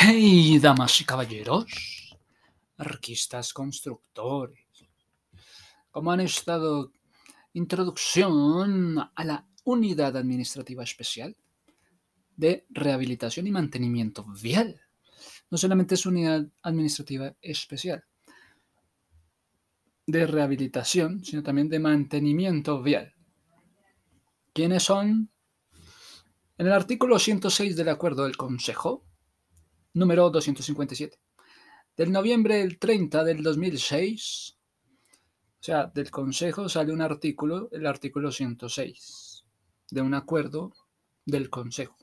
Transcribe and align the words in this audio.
Hey, 0.00 0.60
damas 0.60 1.00
y 1.00 1.04
caballeros, 1.04 1.66
arquistas 2.76 3.52
constructores, 3.52 4.64
¿cómo 5.90 6.12
han 6.12 6.20
estado? 6.20 6.92
Introducción 7.54 8.96
a 9.12 9.24
la 9.24 9.44
Unidad 9.64 10.16
Administrativa 10.16 10.84
Especial 10.84 11.36
de 12.36 12.64
Rehabilitación 12.70 13.48
y 13.48 13.50
Mantenimiento 13.50 14.24
Vial. 14.40 14.80
No 15.50 15.58
solamente 15.58 15.96
es 15.96 16.06
Unidad 16.06 16.46
Administrativa 16.62 17.34
Especial 17.42 18.04
de 20.06 20.28
Rehabilitación, 20.28 21.24
sino 21.24 21.42
también 21.42 21.68
de 21.68 21.80
Mantenimiento 21.80 22.80
Vial. 22.80 23.14
¿Quiénes 24.52 24.84
son? 24.84 25.32
En 26.56 26.66
el 26.68 26.72
artículo 26.72 27.18
106 27.18 27.74
del 27.74 27.88
Acuerdo 27.88 28.22
del 28.22 28.36
Consejo, 28.36 29.07
número 29.94 30.30
257, 30.30 31.18
del 31.96 32.12
noviembre 32.12 32.56
del 32.58 32.78
30 32.78 33.24
del 33.24 33.42
2006, 33.42 34.56
o 35.60 35.62
sea, 35.62 35.86
del 35.86 36.10
Consejo 36.10 36.68
sale 36.68 36.92
un 36.92 37.02
artículo, 37.02 37.68
el 37.72 37.86
artículo 37.86 38.30
106, 38.30 39.44
de 39.90 40.00
un 40.00 40.14
acuerdo 40.14 40.72
del 41.26 41.50
Consejo. 41.50 41.96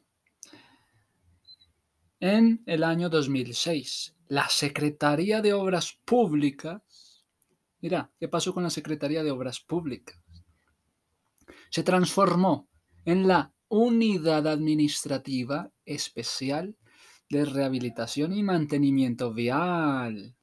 En 2.19 2.63
el 2.65 2.83
año 2.83 3.09
2006, 3.09 4.15
la 4.27 4.49
Secretaría 4.49 5.41
de 5.41 5.53
Obras 5.53 5.97
Públicas, 6.03 7.25
mira, 7.81 8.11
¿qué 8.19 8.27
pasó 8.27 8.53
con 8.53 8.63
la 8.63 8.69
Secretaría 8.69 9.23
de 9.23 9.31
Obras 9.31 9.59
Públicas? 9.59 10.19
Se 11.69 11.83
transformó 11.83 12.67
en 13.05 13.27
la 13.27 13.53
Unidad 13.67 14.47
Administrativa 14.47 15.71
Especial 15.85 16.75
de 17.29 17.45
Rehabilitación 17.45 18.33
y 18.33 18.43
Mantenimiento 18.43 19.33
Vial, 19.33 20.35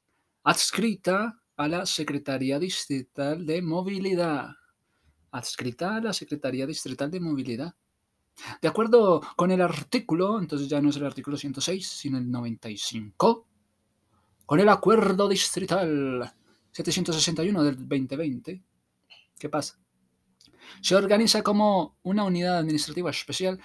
adscrita 0.43 1.41
a 1.57 1.69
la 1.69 1.87
Secretaría 1.87 2.59
Distrital 2.59 3.47
de 3.47 3.63
Movilidad. 3.63 4.51
Adscrita 5.31 5.97
a 5.97 6.01
la 6.01 6.13
Secretaría 6.13 6.67
Distrital 6.67 7.11
de 7.11 7.21
Movilidad. 7.21 7.75
De 8.61 8.69
acuerdo 8.69 9.21
con 9.37 9.51
el 9.51 9.61
artículo, 9.61 10.39
entonces 10.41 10.69
ya 10.69 10.81
no 10.81 10.91
es 10.91 10.97
el 10.97 11.07
artículo 11.07 11.37
106, 11.37 11.87
sino 11.87 12.19
el 12.19 12.31
95, 12.31 13.47
con 14.47 14.61
el 14.61 14.69
acuerdo 14.69 15.29
distrital 15.29 16.31
761 16.73 17.63
del 17.63 17.77
2020, 17.77 18.63
¿qué 19.39 19.49
pasa? 19.49 19.79
Se 20.81 20.95
organiza 20.95 21.43
como 21.43 21.97
una 22.03 22.25
unidad 22.25 22.59
administrativa 22.59 23.11
especial 23.11 23.61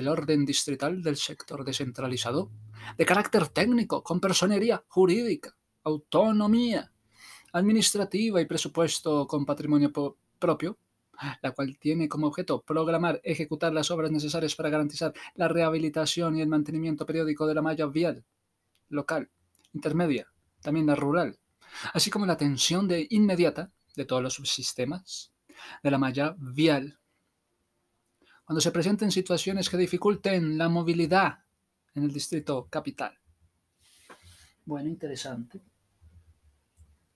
del 0.00 0.08
orden 0.08 0.46
distrital 0.46 1.02
del 1.02 1.16
sector 1.16 1.62
descentralizado, 1.62 2.50
de 2.96 3.04
carácter 3.04 3.48
técnico, 3.48 4.02
con 4.02 4.18
personería 4.18 4.82
jurídica, 4.88 5.54
autonomía 5.84 6.90
administrativa 7.52 8.40
y 8.40 8.46
presupuesto 8.46 9.26
con 9.26 9.44
patrimonio 9.44 9.92
propio, 10.38 10.78
la 11.42 11.50
cual 11.50 11.76
tiene 11.78 12.08
como 12.08 12.28
objeto 12.28 12.62
programar, 12.62 13.20
ejecutar 13.22 13.74
las 13.74 13.90
obras 13.90 14.10
necesarias 14.10 14.56
para 14.56 14.70
garantizar 14.70 15.12
la 15.34 15.48
rehabilitación 15.48 16.38
y 16.38 16.40
el 16.40 16.48
mantenimiento 16.48 17.04
periódico 17.04 17.46
de 17.46 17.54
la 17.54 17.62
malla 17.62 17.84
vial 17.84 18.24
local, 18.88 19.28
intermedia, 19.74 20.28
también 20.62 20.86
la 20.86 20.94
rural, 20.94 21.38
así 21.92 22.10
como 22.10 22.24
la 22.24 22.32
atención 22.32 22.88
de 22.88 23.06
inmediata 23.10 23.70
de 23.96 24.06
todos 24.06 24.22
los 24.22 24.32
subsistemas 24.32 25.30
de 25.82 25.90
la 25.90 25.98
malla 25.98 26.36
vial 26.38 26.99
cuando 28.50 28.60
se 28.60 28.72
presenten 28.72 29.12
situaciones 29.12 29.70
que 29.70 29.76
dificulten 29.76 30.58
la 30.58 30.68
movilidad 30.68 31.38
en 31.94 32.02
el 32.02 32.12
distrito 32.12 32.66
capital. 32.68 33.16
Bueno, 34.64 34.88
interesante. 34.88 35.60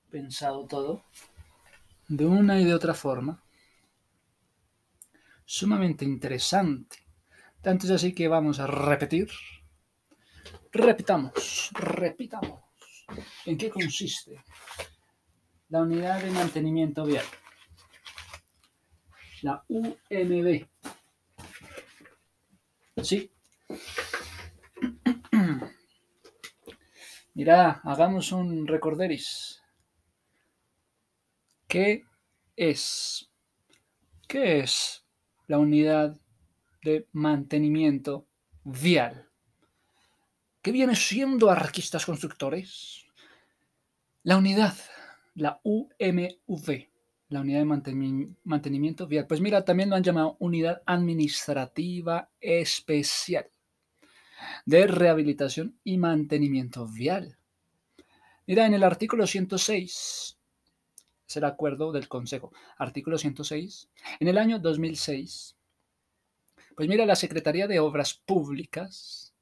Pensado 0.09 0.65
todo 0.65 1.07
de 2.07 2.25
una 2.25 2.61
y 2.61 2.65
de 2.65 2.73
otra 2.73 2.95
forma. 2.95 3.43
Sumamente 5.45 6.05
interesante. 6.05 6.99
Tanto 7.61 7.87
es 7.87 7.91
así 7.91 8.15
que 8.15 8.29
vamos 8.29 8.61
a 8.61 8.69
repetir. 8.69 9.29
Repitamos, 10.71 11.71
repitamos. 11.73 12.61
¿En 13.45 13.59
qué 13.59 13.71
consiste 13.71 14.41
la 15.69 15.83
unidad 15.83 16.23
de 16.23 16.31
mantenimiento 16.31 17.05
vial? 17.05 17.27
La 19.43 19.65
UMB 19.67 20.69
Sí. 23.03 23.31
Mira, 27.35 27.81
hagamos 27.85 28.33
un 28.33 28.67
recorderis. 28.67 29.63
¿Qué 31.67 32.05
es? 32.57 33.31
¿Qué 34.29 34.61
es 34.61 35.05
la 35.49 35.59
unidad 35.59 36.17
de 36.83 37.09
mantenimiento 37.13 38.27
vial? 38.63 39.29
¿Qué 40.63 40.71
viene 40.71 40.95
siendo 40.95 41.51
arquistas 41.51 42.07
constructores? 42.07 43.05
La 44.23 44.39
unidad, 44.39 44.75
la 45.35 45.61
UMV, 45.65 46.89
la 47.35 47.41
unidad 47.41 47.59
de 47.59 48.33
mantenimiento 48.45 49.07
vial. 49.07 49.27
Pues 49.27 49.41
mira, 49.41 49.65
también 49.65 49.91
lo 49.91 49.97
han 49.97 50.05
llamado 50.05 50.37
unidad 50.39 50.83
administrativa 50.87 52.31
especial 52.41 53.51
de 54.65 54.87
rehabilitación 54.87 55.79
y 55.83 55.99
mantenimiento 55.99 56.87
vial. 56.87 57.37
Mira, 58.47 58.67
en 58.67 58.75
el 58.75 58.85
artículo 58.85 59.27
106, 59.27 60.39
es 61.27 61.37
el 61.37 61.45
acuerdo 61.45 61.91
del 61.91 62.09
Consejo, 62.09 62.53
artículo 62.79 63.19
106, 63.19 63.89
en 64.21 64.29
el 64.29 64.39
año 64.39 64.61
2006, 64.61 65.57
pues 66.77 66.89
mira, 66.89 67.05
la 67.05 67.17
Secretaría 67.17 67.67
de 67.67 67.81
Obras 67.81 68.15
Públicas, 68.15 69.35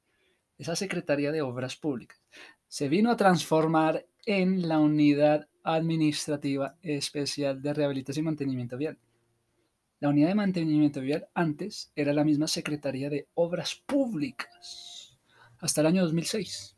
esa 0.57 0.75
Secretaría 0.75 1.31
de 1.31 1.41
Obras 1.41 1.75
Públicas, 1.75 2.19
se 2.67 2.89
vino 2.89 3.11
a 3.11 3.17
transformar 3.17 4.07
en 4.25 4.67
la 4.67 4.79
unidad 4.79 5.47
administrativa 5.63 6.77
especial 6.81 7.61
de 7.61 7.73
rehabilitación 7.73 8.23
y 8.23 8.27
mantenimiento 8.27 8.77
vial. 8.77 8.97
La 9.99 10.09
unidad 10.09 10.27
de 10.27 10.35
mantenimiento 10.35 11.01
vial 11.01 11.27
antes 11.33 11.91
era 11.95 12.13
la 12.13 12.23
misma 12.23 12.47
Secretaría 12.47 13.09
de 13.09 13.27
Obras 13.33 13.81
Públicas 13.85 15.17
hasta 15.59 15.81
el 15.81 15.87
año 15.87 16.03
2006. 16.03 16.75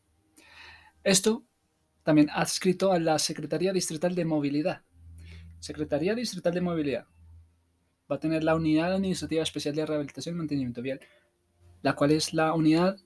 Esto 1.03 1.43
también 2.03 2.29
adscrito 2.31 2.91
a 2.91 2.99
la 2.99 3.17
Secretaría 3.17 3.73
Distrital 3.73 4.13
de 4.13 4.25
Movilidad. 4.25 4.83
Secretaría 5.59 6.13
Distrital 6.13 6.53
de 6.53 6.61
Movilidad 6.61 7.07
va 8.09 8.17
a 8.17 8.19
tener 8.19 8.43
la 8.43 8.55
Unidad 8.55 8.93
Administrativa 8.93 9.41
Especial 9.41 9.73
de 9.73 9.85
Rehabilitación 9.85 10.35
y 10.35 10.37
Mantenimiento 10.37 10.83
Vial, 10.83 10.99
la 11.81 11.93
cual 11.93 12.11
es 12.11 12.33
la 12.33 12.53
unidad 12.53 12.97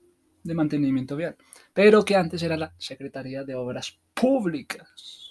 de 0.42 0.54
mantenimiento 0.54 1.16
vial, 1.16 1.36
pero 1.72 2.04
que 2.04 2.16
antes 2.16 2.42
era 2.42 2.56
la 2.56 2.74
Secretaría 2.78 3.44
de 3.44 3.54
Obras 3.54 3.98
Públicas. 4.14 5.29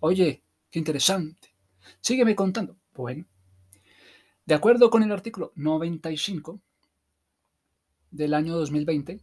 Oye, 0.00 0.44
qué 0.70 0.78
interesante. 0.78 1.54
Sígueme 2.00 2.36
contando. 2.36 2.76
Bueno, 2.94 3.26
de 4.44 4.54
acuerdo 4.54 4.90
con 4.90 5.02
el 5.02 5.12
artículo 5.12 5.52
95 5.56 6.60
del 8.10 8.34
año 8.34 8.56
2020, 8.56 9.20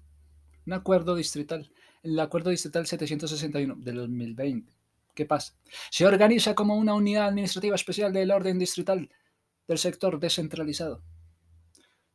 un 0.67 0.73
acuerdo 0.73 1.15
distrital, 1.15 1.71
el 2.03 2.19
acuerdo 2.19 2.49
distrital 2.49 2.85
761 2.85 3.75
del 3.77 3.95
2020. 3.95 4.73
¿Qué 5.13 5.25
pasa? 5.25 5.55
Se 5.89 6.05
organiza 6.05 6.55
como 6.55 6.75
una 6.75 6.93
unidad 6.93 7.27
administrativa 7.27 7.75
especial 7.75 8.11
del 8.11 8.31
orden 8.31 8.59
distrital 8.59 9.09
del 9.67 9.77
sector 9.77 10.19
descentralizado. 10.19 11.01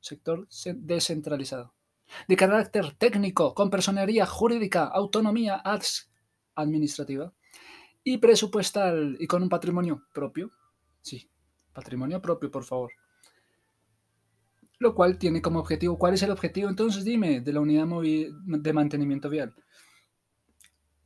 Sector 0.01 0.49
descentralizado. 0.77 1.75
De 2.29 2.37
carácter 2.37 2.93
técnico, 2.93 3.55
con 3.55 3.71
personería 3.71 4.27
jurídica, 4.27 4.85
autonomía 4.85 5.63
administrativa 6.55 7.33
y 8.05 8.19
presupuestal 8.19 9.17
y 9.19 9.27
con 9.27 9.43
un 9.43 9.49
patrimonio 9.49 10.07
propio. 10.13 10.51
Sí, 11.01 11.31
patrimonio 11.73 12.21
propio, 12.21 12.51
por 12.51 12.65
favor. 12.65 12.93
Lo 14.79 14.95
cual 14.95 15.19
tiene 15.19 15.43
como 15.43 15.61
objetivo, 15.61 15.99
¿cuál 15.99 16.15
es 16.15 16.23
el 16.23 16.31
objetivo 16.31 16.69
entonces? 16.69 17.05
Dime, 17.05 17.41
de 17.41 17.53
la 17.53 17.61
unidad 17.61 17.87
de 17.87 18.73
mantenimiento 18.73 19.29
vial. 19.29 19.55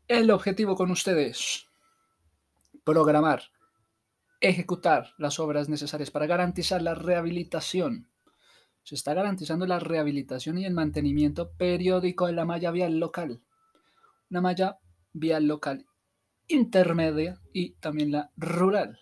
El 0.07 0.31
objetivo 0.31 0.77
con 0.77 0.91
ustedes, 0.91 1.67
programar, 2.85 3.43
ejecutar 4.41 5.15
las 5.19 5.41
obras 5.41 5.69
necesarias 5.69 6.11
para 6.11 6.27
garantizar 6.27 6.83
la 6.83 6.95
rehabilitación. 6.95 8.09
Se 8.85 8.95
está 8.95 9.15
garantizando 9.15 9.67
la 9.67 9.81
rehabilitación 9.81 10.59
y 10.59 10.67
el 10.67 10.75
mantenimiento 10.75 11.51
periódico 11.53 12.27
de 12.27 12.35
la 12.35 12.45
malla 12.45 12.71
vial 12.71 13.01
local. 13.01 13.41
Una 14.31 14.43
malla 14.43 14.79
vial 15.15 15.47
local 15.47 15.87
intermedia 16.49 17.41
y 17.53 17.71
también 17.75 18.13
la 18.13 18.31
rural. 18.37 18.99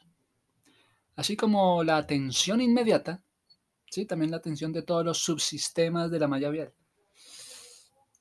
Así 1.16 1.36
como 1.36 1.84
la 1.84 1.98
atención 1.98 2.60
inmediata, 2.60 3.22
¿sí? 3.90 4.06
también 4.06 4.30
la 4.30 4.38
atención 4.38 4.72
de 4.72 4.82
todos 4.82 5.04
los 5.04 5.18
subsistemas 5.18 6.10
de 6.10 6.18
la 6.18 6.28
malla 6.28 6.50
vial. 6.50 6.74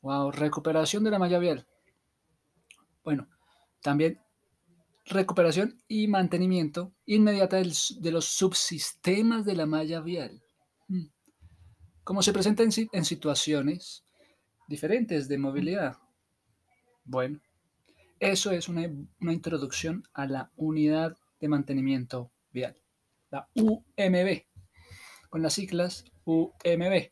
Wow, 0.01 0.31
recuperación 0.31 1.03
de 1.03 1.11
la 1.11 1.19
malla 1.19 1.39
vial. 1.39 1.67
Bueno, 3.03 3.27
también 3.81 4.19
recuperación 5.05 5.81
y 5.87 6.07
mantenimiento 6.07 6.93
inmediata 7.05 7.57
de 7.57 8.11
los 8.11 8.25
subsistemas 8.25 9.45
de 9.45 9.55
la 9.55 9.65
malla 9.65 10.01
vial. 10.01 10.41
Mm. 10.87 11.07
Como 12.03 12.21
se 12.21 12.33
presenta 12.33 12.63
en, 12.63 13.05
situaciones 13.05 14.03
diferentes 14.67 15.27
de 15.27 15.37
movilidad. 15.37 15.97
Bueno, 17.03 17.39
eso 18.21 18.51
es 18.51 18.69
una, 18.69 18.87
una 19.19 19.33
introducción 19.33 20.03
a 20.13 20.27
la 20.27 20.51
unidad 20.55 21.17
de 21.39 21.47
mantenimiento 21.47 22.31
vial, 22.51 22.77
la 23.31 23.49
UMB, 23.55 24.43
con 25.29 25.41
las 25.41 25.53
siglas 25.55 26.05
UMB. 26.25 27.09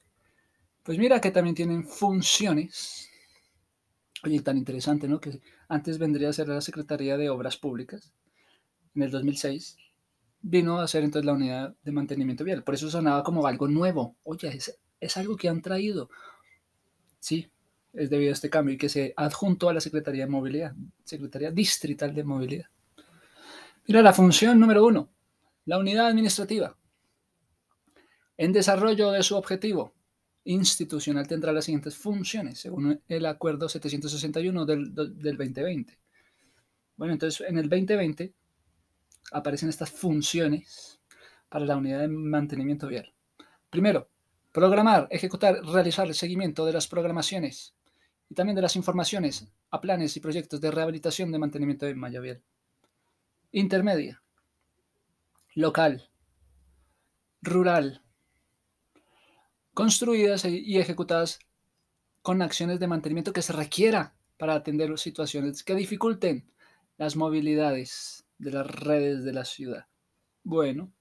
Pues 0.84 0.98
mira 1.00 1.20
que 1.20 1.32
también 1.32 1.56
tienen 1.56 1.84
funciones. 1.84 3.10
Oye, 4.24 4.40
tan 4.42 4.58
interesante, 4.58 5.08
¿no? 5.08 5.20
Que 5.20 5.42
antes 5.68 5.98
vendría 5.98 6.30
a 6.30 6.34
ser 6.34 6.48
la 6.48 6.62
Secretaría 6.62 7.18
de 7.18 7.30
Obras 7.30 7.58
Públicas. 7.58 8.14
En 8.94 9.02
el 9.02 9.10
2006 9.10 9.78
vino 10.42 10.80
a 10.80 10.88
ser 10.88 11.04
entonces 11.04 11.26
la 11.26 11.34
unidad 11.34 11.76
de 11.84 11.92
mantenimiento 11.92 12.44
vial. 12.44 12.64
Por 12.64 12.76
eso 12.76 12.90
sonaba 12.90 13.24
como 13.24 13.48
algo 13.48 13.68
nuevo. 13.68 14.16
Oye, 14.24 14.50
es, 14.50 14.80
es 15.00 15.18
algo 15.18 15.38
que 15.38 15.50
han 15.50 15.64
traído. 15.64 16.10
Sí, 17.20 17.52
es 17.94 18.10
debido 18.10 18.32
a 18.32 18.34
este 18.34 18.50
cambio 18.50 18.76
y 18.76 18.78
que 18.78 18.90
se 18.90 19.14
adjuntó 19.16 19.70
a 19.70 19.74
la 19.74 19.82
Secretaría 19.82 20.26
de 20.26 20.32
Movilidad, 20.32 20.74
Secretaría 21.04 21.52
Distrital 21.52 22.14
de 22.14 22.24
Movilidad. 22.24 22.68
Mira 23.88 24.02
la 24.02 24.14
función 24.14 24.60
número 24.60 24.86
uno, 24.86 25.10
la 25.66 25.80
unidad 25.80 26.08
administrativa. 26.08 26.78
En 28.38 28.54
desarrollo 28.54 29.12
de 29.12 29.24
su 29.24 29.36
objetivo 29.36 29.94
institucional 30.44 31.28
tendrá 31.28 31.52
las 31.52 31.66
siguientes 31.66 31.98
funciones, 31.98 32.60
según 32.60 33.02
el 33.08 33.26
acuerdo 33.26 33.68
761 33.68 34.66
del, 34.66 34.94
del 34.94 35.38
2020. 35.38 35.98
Bueno, 36.96 37.14
entonces 37.14 37.48
en 37.48 37.58
el 37.58 37.70
2020 37.70 38.34
aparecen 39.32 39.70
estas 39.70 39.90
funciones 39.90 41.00
para 41.50 41.66
la 41.66 41.78
unidad 41.78 42.00
de 42.00 42.08
mantenimiento 42.08 42.88
vial. 42.88 43.14
Primero, 43.70 44.10
programar, 44.52 45.08
ejecutar, 45.12 45.64
realizar 45.66 46.08
el 46.08 46.16
seguimiento 46.16 46.66
de 46.66 46.74
las 46.74 46.88
programaciones 46.88 47.76
y 48.30 48.36
también 48.36 48.56
de 48.56 48.62
las 48.62 48.76
informaciones 48.76 49.48
a 49.72 49.82
planes 49.82 50.16
y 50.16 50.20
proyectos 50.20 50.62
de 50.62 50.72
rehabilitación 50.72 51.32
de 51.32 51.40
mantenimiento 51.40 51.86
de 51.86 51.96
malla 51.96 52.20
vial. 52.20 52.44
Intermedia, 53.52 54.22
local, 55.56 56.10
rural, 57.42 58.04
construidas 59.74 60.46
y 60.46 60.78
ejecutadas 60.78 61.40
con 62.22 62.42
acciones 62.42 62.80
de 62.80 62.88
mantenimiento 62.88 63.34
que 63.34 63.42
se 63.42 63.54
requiera 63.54 64.14
para 64.38 64.54
atender 64.54 64.96
situaciones 64.98 65.64
que 65.64 65.76
dificulten 65.76 66.52
las 66.98 67.16
movilidades 67.16 68.26
de 68.38 68.52
las 68.52 68.68
redes 68.68 69.24
de 69.24 69.34
la 69.34 69.46
ciudad. 69.46 69.88
Bueno. 70.44 70.92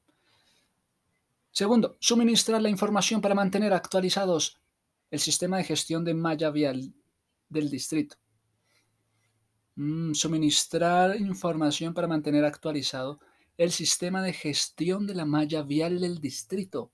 Segundo, 1.50 1.96
suministrar 2.00 2.62
la 2.62 2.68
información 2.68 3.20
para 3.20 3.34
mantener 3.34 3.72
actualizados 3.72 4.60
el 5.10 5.18
sistema 5.18 5.56
de 5.56 5.64
gestión 5.64 6.04
de 6.04 6.14
malla 6.14 6.50
vial 6.50 6.94
del 7.48 7.70
distrito. 7.70 8.16
Mm, 9.76 10.12
suministrar 10.14 11.16
información 11.20 11.94
para 11.94 12.08
mantener 12.08 12.44
actualizado 12.44 13.20
el 13.56 13.70
sistema 13.70 14.22
de 14.22 14.32
gestión 14.32 15.06
de 15.06 15.14
la 15.14 15.24
malla 15.24 15.62
vial 15.62 16.00
del 16.00 16.20
distrito. 16.20 16.90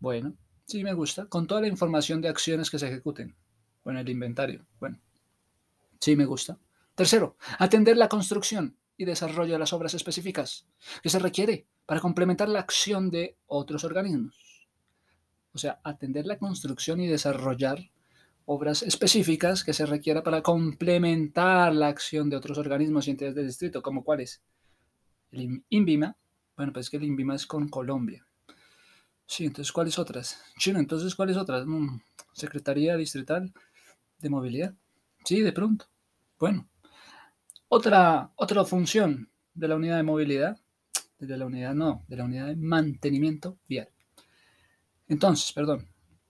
Bueno, 0.00 0.36
sí 0.66 0.82
me 0.82 0.94
gusta, 0.94 1.26
con 1.26 1.46
toda 1.46 1.60
la 1.60 1.68
información 1.68 2.20
de 2.20 2.28
acciones 2.28 2.70
que 2.70 2.78
se 2.78 2.88
ejecuten. 2.88 3.36
Bueno, 3.84 4.00
el 4.00 4.08
inventario. 4.08 4.66
Bueno, 4.80 5.00
sí 6.00 6.16
me 6.16 6.24
gusta. 6.24 6.58
Tercero, 6.94 7.36
atender 7.58 7.96
la 7.96 8.08
construcción 8.08 8.76
y 8.96 9.04
desarrollo 9.04 9.52
de 9.52 9.58
las 9.58 9.72
obras 9.72 9.94
específicas 9.94 10.66
que 11.02 11.10
se 11.10 11.18
requiere 11.18 11.66
para 11.84 12.00
complementar 12.00 12.48
la 12.48 12.60
acción 12.60 13.10
de 13.10 13.36
otros 13.46 13.84
organismos. 13.84 14.68
O 15.52 15.58
sea, 15.58 15.80
atender 15.84 16.26
la 16.26 16.38
construcción 16.38 17.00
y 17.00 17.06
desarrollar 17.06 17.90
obras 18.46 18.82
específicas 18.82 19.64
que 19.64 19.72
se 19.72 19.86
requiera 19.86 20.22
para 20.22 20.42
complementar 20.42 21.74
la 21.74 21.88
acción 21.88 22.30
de 22.30 22.36
otros 22.36 22.56
organismos 22.58 23.06
y 23.06 23.10
entidades 23.10 23.34
del 23.34 23.46
distrito, 23.48 23.82
como 23.82 24.04
cuáles. 24.04 24.40
El 25.32 25.64
INVIMA, 25.68 26.16
bueno, 26.56 26.72
pues 26.72 26.86
es 26.86 26.90
que 26.90 26.96
el 26.96 27.04
INVIMA 27.04 27.34
es 27.34 27.46
con 27.46 27.68
Colombia. 27.68 28.24
Sí, 29.26 29.44
entonces, 29.44 29.72
¿cuáles 29.72 29.98
otras? 29.98 30.40
Chino, 30.58 30.78
entonces, 30.78 31.14
¿cuáles 31.16 31.36
otras? 31.36 31.66
Mm, 31.66 31.98
Secretaría 32.32 32.96
Distrital 32.96 33.52
de 34.18 34.30
Movilidad. 34.30 34.74
Sí, 35.24 35.42
de 35.42 35.52
pronto. 35.52 35.86
Bueno. 36.38 36.68
Otra, 37.68 38.30
otra 38.36 38.64
función 38.64 39.28
de 39.52 39.66
la 39.66 39.74
unidad 39.74 39.96
de 39.96 40.04
movilidad, 40.04 40.60
de 41.18 41.36
la 41.36 41.46
unidad 41.46 41.74
no, 41.74 42.04
de 42.06 42.16
la 42.16 42.24
unidad 42.24 42.46
de 42.46 42.54
mantenimiento 42.54 43.58
vial. 43.68 43.88
Entonces, 45.08 45.52
perdón. 45.52 45.88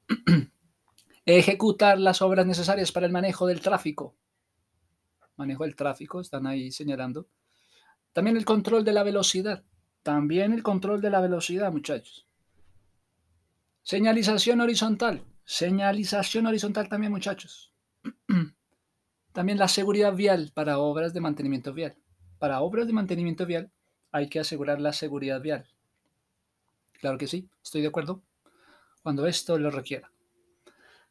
Ejecutar 1.28 1.98
las 1.98 2.22
obras 2.22 2.46
necesarias 2.46 2.92
para 2.92 3.04
el 3.04 3.12
manejo 3.12 3.48
del 3.48 3.60
tráfico. 3.60 4.14
Manejo 5.36 5.64
del 5.64 5.74
tráfico, 5.74 6.20
están 6.20 6.46
ahí 6.46 6.70
señalando. 6.70 7.26
También 8.12 8.36
el 8.36 8.44
control 8.44 8.84
de 8.84 8.92
la 8.92 9.02
velocidad. 9.02 9.64
También 10.04 10.52
el 10.52 10.62
control 10.62 11.00
de 11.00 11.10
la 11.10 11.20
velocidad, 11.20 11.72
muchachos. 11.72 12.28
Señalización 13.82 14.60
horizontal. 14.60 15.24
Señalización 15.44 16.46
horizontal 16.46 16.88
también, 16.88 17.10
muchachos. 17.10 17.74
También 19.32 19.58
la 19.58 19.68
seguridad 19.68 20.14
vial 20.14 20.52
para 20.54 20.78
obras 20.78 21.12
de 21.12 21.20
mantenimiento 21.20 21.74
vial. 21.74 21.96
Para 22.38 22.60
obras 22.60 22.86
de 22.86 22.92
mantenimiento 22.92 23.46
vial 23.46 23.70
hay 24.12 24.28
que 24.28 24.38
asegurar 24.38 24.80
la 24.80 24.92
seguridad 24.92 25.40
vial. 25.42 25.66
Claro 27.00 27.18
que 27.18 27.26
sí, 27.26 27.50
estoy 27.62 27.82
de 27.82 27.88
acuerdo. 27.88 28.22
Cuando 29.02 29.26
esto 29.26 29.58
lo 29.58 29.70
requiera. 29.70 30.10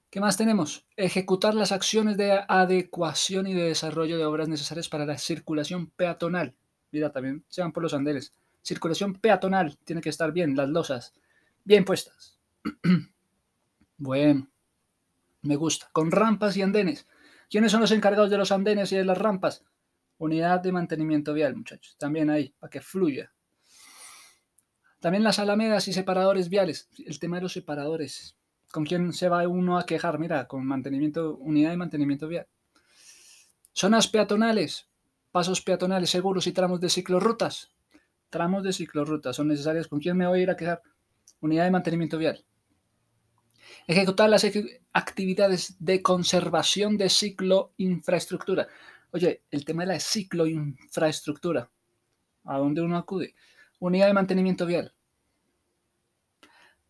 ¿Qué 0.09 0.19
más 0.19 0.37
tenemos? 0.37 0.85
Ejecutar 0.95 1.53
las 1.53 1.71
acciones 1.71 2.15
de 2.17 2.39
adecuación 2.47 3.47
y 3.47 3.53
de 3.53 3.63
desarrollo 3.63 4.17
de 4.17 4.25
obras 4.25 4.47
necesarias 4.47 4.87
para 4.87 5.05
la 5.05 5.17
circulación 5.17 5.87
peatonal. 5.87 6.55
Mira, 6.91 7.11
también 7.11 7.43
se 7.49 7.61
van 7.61 7.73
por 7.73 7.83
los 7.83 7.93
andenes. 7.93 8.33
Circulación 8.61 9.15
peatonal. 9.15 9.77
Tiene 9.83 10.01
que 10.01 10.09
estar 10.09 10.31
bien, 10.31 10.55
las 10.55 10.69
losas 10.69 11.13
bien 11.65 11.83
puestas. 11.83 12.39
bueno, 13.97 14.47
me 15.41 15.55
gusta. 15.57 15.89
Con 15.91 16.11
rampas 16.11 16.55
y 16.55 16.61
andenes. 16.61 17.05
¿Quiénes 17.49 17.71
son 17.71 17.81
los 17.81 17.91
encargados 17.91 18.29
de 18.29 18.37
los 18.37 18.51
andenes 18.51 18.91
y 18.91 18.95
de 18.95 19.05
las 19.05 19.17
rampas? 19.17 19.65
Unidad 20.17 20.61
de 20.61 20.71
mantenimiento 20.71 21.33
vial, 21.33 21.55
muchachos. 21.57 21.97
También 21.97 22.29
ahí, 22.29 22.53
para 22.59 22.69
que 22.69 22.79
fluya. 22.79 23.33
También 25.01 25.23
las 25.23 25.39
alamedas 25.39 25.87
y 25.87 25.93
separadores 25.93 26.49
viales. 26.49 26.89
El 27.05 27.19
tema 27.19 27.35
de 27.35 27.43
los 27.43 27.53
separadores. 27.53 28.37
¿Con 28.75 28.83
quién 28.83 29.13
se 29.13 29.29
va 29.29 29.47
uno 29.47 29.77
a 29.77 29.85
quejar? 29.85 30.19
Mira, 30.19 30.49
con 30.49 30.65
mantenimiento, 30.65 31.37
unidad 31.37 31.69
de 31.69 31.77
mantenimiento 31.77 32.27
vial. 32.27 32.45
Zonas 33.71 34.09
peatonales, 34.09 34.89
pasos 35.31 35.61
peatonales 35.61 36.09
seguros 36.09 36.45
y 36.45 36.51
tramos 36.51 36.81
de 36.81 36.89
ciclorrutas. 36.89 37.71
Tramos 38.29 38.63
de 38.63 38.73
ciclorrutas 38.73 39.37
son 39.37 39.47
necesarios. 39.47 39.87
¿Con 39.87 40.01
quién 40.01 40.17
me 40.17 40.27
voy 40.27 40.39
a 40.39 40.43
ir 40.43 40.49
a 40.49 40.57
quejar? 40.57 40.81
Unidad 41.39 41.63
de 41.63 41.71
mantenimiento 41.71 42.17
vial. 42.17 42.43
Ejecutar 43.87 44.29
las 44.29 44.45
actividades 44.91 45.77
de 45.79 46.01
conservación 46.01 46.97
de 46.97 47.07
ciclo 47.07 47.71
infraestructura. 47.77 48.67
Oye, 49.11 49.43
el 49.51 49.63
tema 49.63 49.83
de 49.83 49.93
la 49.93 49.99
ciclo 50.01 50.47
infraestructura. 50.47 51.71
¿A 52.43 52.57
dónde 52.57 52.81
uno 52.81 52.97
acude? 52.97 53.35
Unidad 53.79 54.07
de 54.07 54.13
mantenimiento 54.13 54.65
vial. 54.65 54.93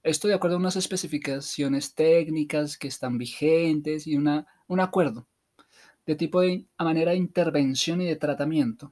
Esto 0.06 0.28
de 0.28 0.36
acuerdo 0.36 0.58
a 0.58 0.60
unas 0.60 0.76
especificaciones 0.76 1.96
técnicas 1.96 2.78
que 2.78 2.88
están 2.88 3.18
vigentes 3.18 4.06
y 4.06 4.16
una, 4.16 4.46
un 4.68 4.80
acuerdo 4.80 5.28
de 6.06 6.14
tipo 6.14 6.42
de 6.42 6.68
a 6.78 6.84
manera 6.84 7.10
de 7.14 7.18
intervención 7.18 8.02
y 8.02 8.06
de 8.06 8.16
tratamiento. 8.16 8.92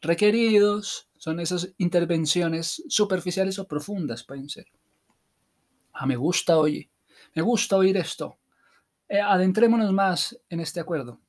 Requeridos 0.00 1.08
son 1.16 1.38
esas 1.38 1.72
intervenciones 1.78 2.82
superficiales 2.88 3.60
o 3.60 3.68
profundas, 3.68 4.24
pueden 4.24 4.48
ser. 4.48 4.66
Ah, 5.92 6.06
me 6.06 6.16
gusta 6.16 6.58
oír, 6.58 6.90
me 7.36 7.42
gusta 7.42 7.76
oír 7.76 7.96
esto. 7.96 8.36
Eh, 9.08 9.20
adentrémonos 9.20 9.92
más 9.92 10.36
en 10.48 10.58
este 10.58 10.80
acuerdo. 10.80 11.20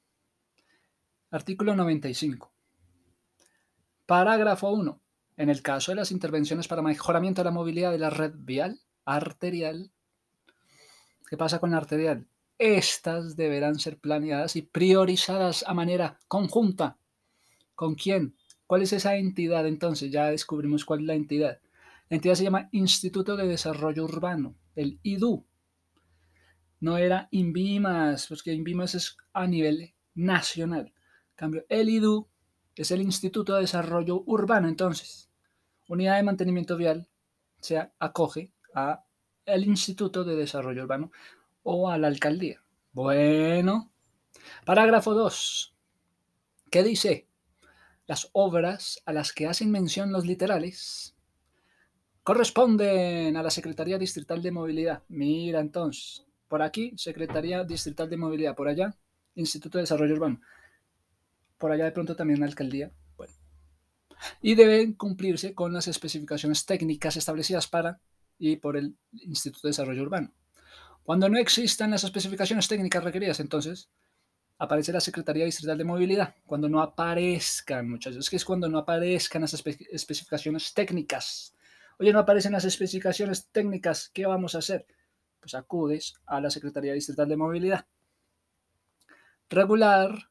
Artículo 1.29 1.75
95. 1.75 2.51
Parágrafo 4.07 4.71
1. 4.71 5.00
En 5.41 5.49
el 5.49 5.63
caso 5.63 5.91
de 5.91 5.95
las 5.95 6.11
intervenciones 6.11 6.67
para 6.67 6.83
mejoramiento 6.83 7.41
de 7.41 7.45
la 7.45 7.51
movilidad 7.51 7.89
de 7.89 7.97
la 7.97 8.11
red 8.11 8.33
vial 8.35 8.79
arterial, 9.05 9.91
¿qué 11.27 11.35
pasa 11.35 11.57
con 11.57 11.71
la 11.71 11.77
arterial? 11.77 12.27
Estas 12.59 13.35
deberán 13.35 13.79
ser 13.79 13.97
planeadas 13.97 14.55
y 14.55 14.61
priorizadas 14.61 15.65
a 15.65 15.73
manera 15.73 16.19
conjunta. 16.27 16.99
¿Con 17.73 17.95
quién? 17.95 18.35
¿Cuál 18.67 18.83
es 18.83 18.93
esa 18.93 19.15
entidad 19.15 19.65
entonces? 19.65 20.11
Ya 20.11 20.29
descubrimos 20.29 20.85
cuál 20.85 20.99
es 20.99 21.05
la 21.07 21.15
entidad. 21.15 21.59
La 22.09 22.17
entidad 22.17 22.35
se 22.35 22.43
llama 22.43 22.69
Instituto 22.71 23.35
de 23.35 23.47
Desarrollo 23.47 24.03
Urbano, 24.03 24.53
el 24.75 24.99
IDU. 25.01 25.43
no 26.81 26.97
era 26.97 27.29
INVIMAS, 27.31 28.27
porque 28.27 28.53
INVIMAS 28.53 28.93
es 28.93 29.17
a 29.33 29.47
nivel 29.47 29.95
nacional. 30.13 30.93
En 31.29 31.35
cambio, 31.35 31.65
el 31.67 31.89
IDU 31.89 32.27
es 32.75 32.91
el 32.91 33.01
Instituto 33.01 33.55
de 33.55 33.61
Desarrollo 33.61 34.21
Urbano, 34.27 34.67
entonces, 34.67 35.30
Unidad 35.91 36.15
de 36.15 36.23
Mantenimiento 36.23 36.77
Vial 36.77 37.09
se 37.59 37.91
acoge 37.99 38.53
a 38.73 39.03
el 39.45 39.65
Instituto 39.65 40.23
de 40.23 40.37
Desarrollo 40.37 40.83
Urbano 40.83 41.11
o 41.63 41.89
a 41.89 41.97
la 41.97 42.07
alcaldía. 42.07 42.63
Bueno, 42.93 43.91
parágrafo 44.63 45.13
2. 45.13 45.75
¿Qué 46.69 46.83
dice? 46.83 47.27
Las 48.07 48.29
obras 48.31 49.01
a 49.05 49.11
las 49.11 49.33
que 49.33 49.47
hacen 49.47 49.69
mención 49.69 50.13
los 50.13 50.25
literales 50.25 51.13
corresponden 52.23 53.35
a 53.35 53.43
la 53.43 53.49
Secretaría 53.49 53.97
Distrital 53.97 54.41
de 54.41 54.51
Movilidad. 54.51 55.03
Mira 55.09 55.59
entonces, 55.59 56.25
por 56.47 56.61
aquí, 56.61 56.93
Secretaría 56.95 57.65
Distrital 57.65 58.09
de 58.09 58.15
Movilidad, 58.15 58.55
por 58.55 58.69
allá, 58.69 58.95
Instituto 59.35 59.77
de 59.77 59.81
Desarrollo 59.81 60.13
Urbano. 60.13 60.39
Por 61.57 61.69
allá 61.69 61.83
de 61.83 61.91
pronto 61.91 62.15
también 62.15 62.39
la 62.39 62.45
alcaldía. 62.45 62.93
Y 64.41 64.55
deben 64.55 64.93
cumplirse 64.93 65.53
con 65.53 65.73
las 65.73 65.87
especificaciones 65.87 66.65
técnicas 66.65 67.17
establecidas 67.17 67.67
para 67.67 67.99
y 68.37 68.55
por 68.55 68.77
el 68.77 68.95
Instituto 69.13 69.67
de 69.67 69.71
Desarrollo 69.71 70.01
Urbano. 70.01 70.33
Cuando 71.03 71.29
no 71.29 71.37
existan 71.37 71.91
las 71.91 72.03
especificaciones 72.03 72.67
técnicas 72.67 73.03
requeridas, 73.03 73.39
entonces 73.39 73.89
aparece 74.57 74.93
la 74.93 74.99
Secretaría 74.99 75.45
Distrital 75.45 75.77
de 75.77 75.83
Movilidad. 75.83 76.35
Cuando 76.45 76.69
no 76.69 76.81
aparezcan, 76.81 77.89
muchachos, 77.89 78.29
que 78.29 78.35
es 78.35 78.45
cuando 78.45 78.69
no 78.69 78.79
aparezcan 78.79 79.41
las 79.41 79.53
especificaciones 79.53 80.73
técnicas. 80.73 81.55
Oye, 81.99 82.11
no 82.11 82.19
aparecen 82.19 82.51
las 82.51 82.65
especificaciones 82.65 83.47
técnicas, 83.51 84.09
¿qué 84.09 84.25
vamos 84.25 84.55
a 84.55 84.59
hacer? 84.59 84.87
Pues 85.39 85.55
acudes 85.55 86.15
a 86.25 86.41
la 86.41 86.49
Secretaría 86.49 86.93
Distrital 86.93 87.29
de 87.29 87.37
Movilidad. 87.37 87.85
Regular, 89.49 90.29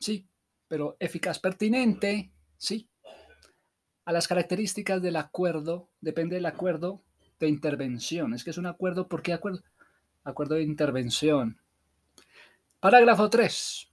sí, 0.00 0.28
pero 0.66 0.96
eficaz, 0.98 1.38
pertinente, 1.38 2.32
sí. 2.56 2.89
A 4.10 4.12
las 4.12 4.26
características 4.26 5.00
del 5.00 5.14
acuerdo, 5.14 5.88
depende 6.00 6.34
del 6.34 6.46
acuerdo 6.46 7.00
de 7.38 7.46
intervención. 7.46 8.34
Es 8.34 8.42
que 8.42 8.50
es 8.50 8.58
un 8.58 8.66
acuerdo, 8.66 9.06
¿por 9.06 9.22
qué 9.22 9.32
acuerdo? 9.32 9.62
Acuerdo 10.24 10.56
de 10.56 10.64
intervención. 10.64 11.60
Parágrafo 12.80 13.30
3. 13.30 13.88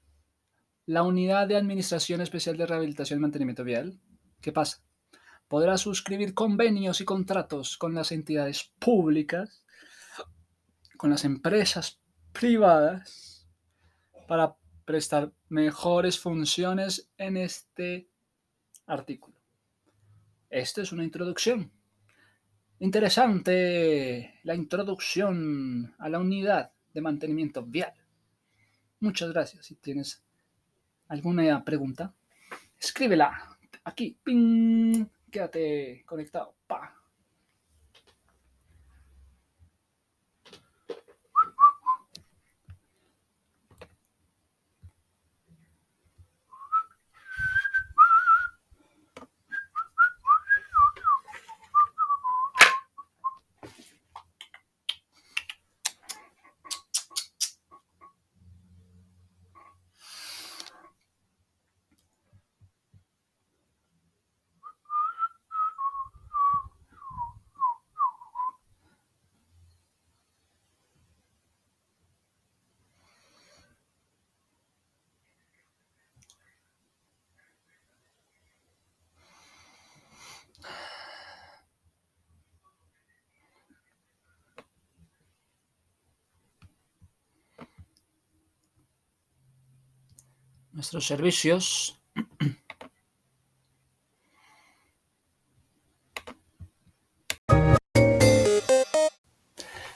La 0.88 1.04
unidad 1.04 1.48
de 1.48 1.56
Administración 1.56 2.22
Especial 2.22 2.58
de 2.58 2.66
Rehabilitación 2.66 3.20
y 3.20 3.22
Mantenimiento 3.22 3.64
Vial. 3.64 4.00
¿Qué 4.42 4.52
pasa? 4.52 4.82
Podrá 5.48 5.78
suscribir 5.78 6.34
convenios 6.34 7.00
y 7.00 7.06
contratos 7.06 7.78
con 7.78 7.94
las 7.94 8.12
entidades 8.12 8.72
públicas, 8.80 9.64
con 10.98 11.12
las 11.12 11.26
empresas 11.26 12.02
privadas, 12.34 13.48
para 14.28 14.56
prestar 14.84 15.32
mejores 15.48 16.18
funciones 16.18 17.08
en 17.20 17.38
este 17.38 18.10
artículo. 18.88 19.38
Esto 20.50 20.82
es 20.82 20.92
una 20.92 21.04
introducción. 21.04 21.72
Interesante 22.80 24.40
la 24.44 24.56
introducción 24.56 25.94
a 25.98 26.10
la 26.10 26.20
unidad 26.20 26.72
de 26.94 27.02
mantenimiento 27.02 27.64
vial. 27.64 27.94
Muchas 29.00 29.32
gracias. 29.32 29.66
Si 29.66 29.76
tienes 29.76 30.24
alguna 31.08 31.64
pregunta, 31.64 32.14
escríbela 32.80 33.58
aquí. 33.84 34.18
Ping. 34.24 35.06
Quédate 35.30 36.04
conectado. 36.06 36.56
Pa. 36.66 36.97
Nuestros 90.78 91.08
servicios. 91.08 92.00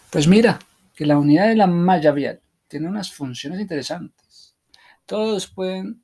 Pues 0.10 0.28
mira, 0.28 0.58
que 0.96 1.06
la 1.06 1.20
unidad 1.20 1.50
de 1.50 1.56
la 1.56 1.68
malla 1.68 2.12
vial 2.12 2.42
tiene 2.68 2.88
unas 2.88 3.14
funciones 3.14 3.62
interesantes. 3.62 4.58
Todos 5.06 5.46
pueden 5.48 6.04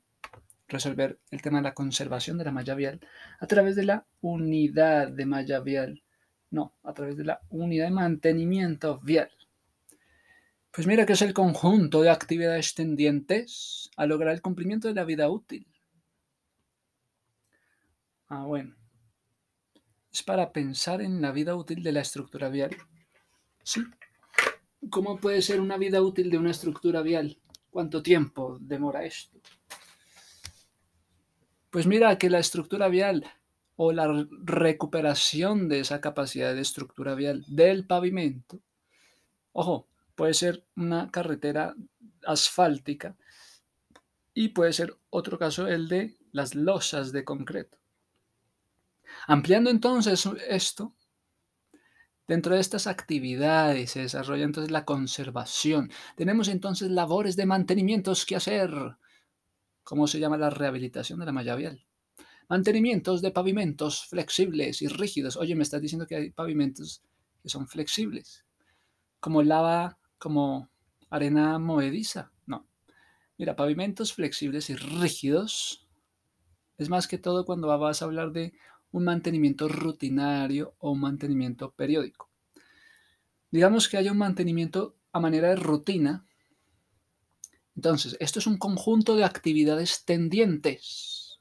resolver 0.68 1.18
el 1.32 1.42
tema 1.42 1.58
de 1.58 1.64
la 1.64 1.74
conservación 1.74 2.38
de 2.38 2.44
la 2.44 2.52
malla 2.52 2.76
vial 2.76 3.00
a 3.40 3.48
través 3.48 3.74
de 3.74 3.84
la 3.84 4.06
unidad 4.20 5.08
de 5.08 5.26
malla 5.26 5.58
vial. 5.58 6.04
No, 6.50 6.76
a 6.84 6.94
través 6.94 7.16
de 7.16 7.24
la 7.24 7.40
unidad 7.50 7.86
de 7.86 7.90
mantenimiento 7.90 9.00
vial. 9.00 9.30
Pues 10.78 10.86
mira 10.86 11.06
que 11.06 11.14
es 11.14 11.22
el 11.22 11.34
conjunto 11.34 12.02
de 12.02 12.10
actividades 12.10 12.72
tendientes 12.72 13.90
a 13.96 14.06
lograr 14.06 14.32
el 14.32 14.40
cumplimiento 14.40 14.86
de 14.86 14.94
la 14.94 15.02
vida 15.02 15.28
útil. 15.28 15.66
Ah, 18.28 18.44
bueno. 18.44 18.76
Es 20.12 20.22
para 20.22 20.52
pensar 20.52 21.02
en 21.02 21.20
la 21.20 21.32
vida 21.32 21.56
útil 21.56 21.82
de 21.82 21.90
la 21.90 22.02
estructura 22.02 22.48
vial. 22.48 22.76
Sí. 23.64 23.82
¿Cómo 24.88 25.18
puede 25.18 25.42
ser 25.42 25.60
una 25.60 25.78
vida 25.78 26.00
útil 26.00 26.30
de 26.30 26.38
una 26.38 26.52
estructura 26.52 27.02
vial? 27.02 27.40
¿Cuánto 27.70 28.00
tiempo 28.00 28.56
demora 28.60 29.04
esto? 29.04 29.40
Pues 31.70 31.88
mira 31.88 32.16
que 32.18 32.30
la 32.30 32.38
estructura 32.38 32.86
vial 32.86 33.24
o 33.74 33.90
la 33.90 34.28
recuperación 34.44 35.68
de 35.68 35.80
esa 35.80 36.00
capacidad 36.00 36.54
de 36.54 36.60
estructura 36.60 37.16
vial 37.16 37.44
del 37.48 37.84
pavimento, 37.84 38.60
ojo, 39.50 39.88
puede 40.18 40.34
ser 40.34 40.64
una 40.74 41.12
carretera 41.12 41.76
asfáltica 42.26 43.16
y 44.34 44.48
puede 44.48 44.72
ser 44.72 44.98
otro 45.10 45.38
caso 45.38 45.68
el 45.68 45.86
de 45.86 46.16
las 46.32 46.56
losas 46.56 47.12
de 47.12 47.24
concreto. 47.24 47.78
Ampliando 49.28 49.70
entonces 49.70 50.28
esto, 50.48 50.96
dentro 52.26 52.56
de 52.56 52.60
estas 52.60 52.88
actividades 52.88 53.92
se 53.92 54.00
desarrolla 54.00 54.42
entonces 54.42 54.72
la 54.72 54.84
conservación. 54.84 55.88
Tenemos 56.16 56.48
entonces 56.48 56.90
labores 56.90 57.36
de 57.36 57.46
mantenimientos 57.46 58.26
que 58.26 58.34
hacer. 58.34 58.72
¿Cómo 59.84 60.08
se 60.08 60.18
llama 60.18 60.36
la 60.36 60.50
rehabilitación 60.50 61.20
de 61.20 61.26
la 61.26 61.32
malla 61.32 61.54
vial? 61.54 61.86
Mantenimientos 62.48 63.22
de 63.22 63.30
pavimentos 63.30 64.06
flexibles 64.06 64.82
y 64.82 64.88
rígidos. 64.88 65.36
Oye, 65.36 65.54
me 65.54 65.62
estás 65.62 65.80
diciendo 65.80 66.08
que 66.08 66.16
hay 66.16 66.30
pavimentos 66.30 67.04
que 67.40 67.48
son 67.48 67.68
flexibles, 67.68 68.44
como 69.20 69.44
lava 69.44 69.97
como 70.18 70.68
arena 71.10 71.58
movediza. 71.58 72.32
No. 72.46 72.66
Mira, 73.36 73.56
pavimentos 73.56 74.12
flexibles 74.12 74.70
y 74.70 74.76
rígidos. 74.76 75.86
Es 76.76 76.88
más 76.88 77.08
que 77.08 77.18
todo 77.18 77.44
cuando 77.44 77.66
vas 77.78 78.02
a 78.02 78.04
hablar 78.04 78.32
de 78.32 78.52
un 78.90 79.04
mantenimiento 79.04 79.68
rutinario 79.68 80.74
o 80.78 80.92
un 80.92 81.00
mantenimiento 81.00 81.72
periódico. 81.72 82.30
Digamos 83.50 83.88
que 83.88 83.96
haya 83.96 84.12
un 84.12 84.18
mantenimiento 84.18 84.96
a 85.12 85.20
manera 85.20 85.48
de 85.48 85.56
rutina. 85.56 86.26
Entonces, 87.76 88.16
esto 88.20 88.38
es 88.38 88.46
un 88.46 88.58
conjunto 88.58 89.16
de 89.16 89.24
actividades 89.24 90.04
tendientes 90.04 91.40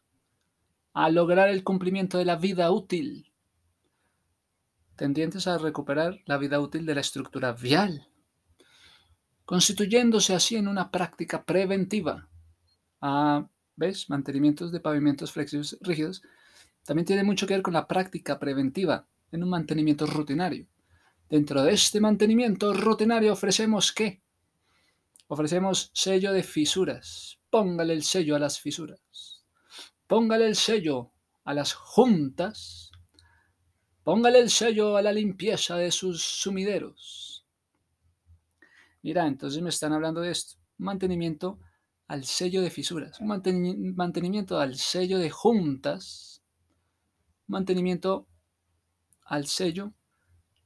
a 0.94 1.10
lograr 1.10 1.50
el 1.50 1.64
cumplimiento 1.64 2.18
de 2.18 2.26
la 2.26 2.36
vida 2.36 2.72
útil, 2.72 3.32
tendientes 4.96 5.48
a 5.48 5.58
recuperar 5.58 6.22
la 6.26 6.38
vida 6.38 6.60
útil 6.60 6.86
de 6.86 6.96
la 6.96 7.02
estructura 7.02 7.54
vial 7.54 8.07
constituyéndose 9.48 10.36
así 10.36 10.58
en 10.58 10.68
una 10.68 10.92
práctica 10.92 11.46
preventiva. 11.46 12.28
Ah, 13.00 13.48
¿Ves? 13.78 14.10
Mantenimientos 14.10 14.74
de 14.74 14.82
pavimentos 14.82 15.32
flexibles 15.32 15.78
rígidos 15.80 16.22
también 16.84 17.06
tiene 17.06 17.24
mucho 17.24 17.48
que 17.48 17.54
ver 17.54 17.64
con 17.64 17.74
la 17.74 17.88
práctica 17.88 18.40
preventiva 18.40 19.08
en 19.32 19.44
un 19.44 19.50
mantenimiento 19.50 20.06
rutinario. 20.06 20.68
Dentro 21.30 21.64
de 21.64 21.72
este 21.72 22.02
mantenimiento 22.02 22.74
rutinario 22.74 23.32
ofrecemos 23.32 23.94
qué? 23.94 24.22
Ofrecemos 25.28 25.92
sello 25.94 26.34
de 26.34 26.44
fisuras. 26.44 27.40
Póngale 27.50 27.94
el 27.94 28.04
sello 28.04 28.36
a 28.36 28.40
las 28.40 28.60
fisuras. 28.60 29.46
Póngale 30.08 30.46
el 30.46 30.58
sello 30.58 31.14
a 31.46 31.54
las 31.54 31.74
juntas. 31.74 32.92
Póngale 34.04 34.40
el 34.40 34.50
sello 34.50 34.98
a 34.98 35.02
la 35.02 35.14
limpieza 35.14 35.78
de 35.78 35.92
sus 35.92 36.22
sumideros. 36.22 37.27
Mira, 39.08 39.26
entonces 39.26 39.62
me 39.62 39.70
están 39.70 39.94
hablando 39.94 40.20
de 40.20 40.32
esto. 40.32 40.58
Mantenimiento 40.80 41.60
al 42.10 42.26
sello 42.26 42.62
de 42.62 42.70
fisuras. 42.70 43.22
mantenimiento 43.22 44.60
al 44.60 44.76
sello 44.76 45.18
de 45.18 45.30
juntas. 45.30 46.44
Mantenimiento 47.48 48.28
al 49.24 49.48
sello 49.48 49.94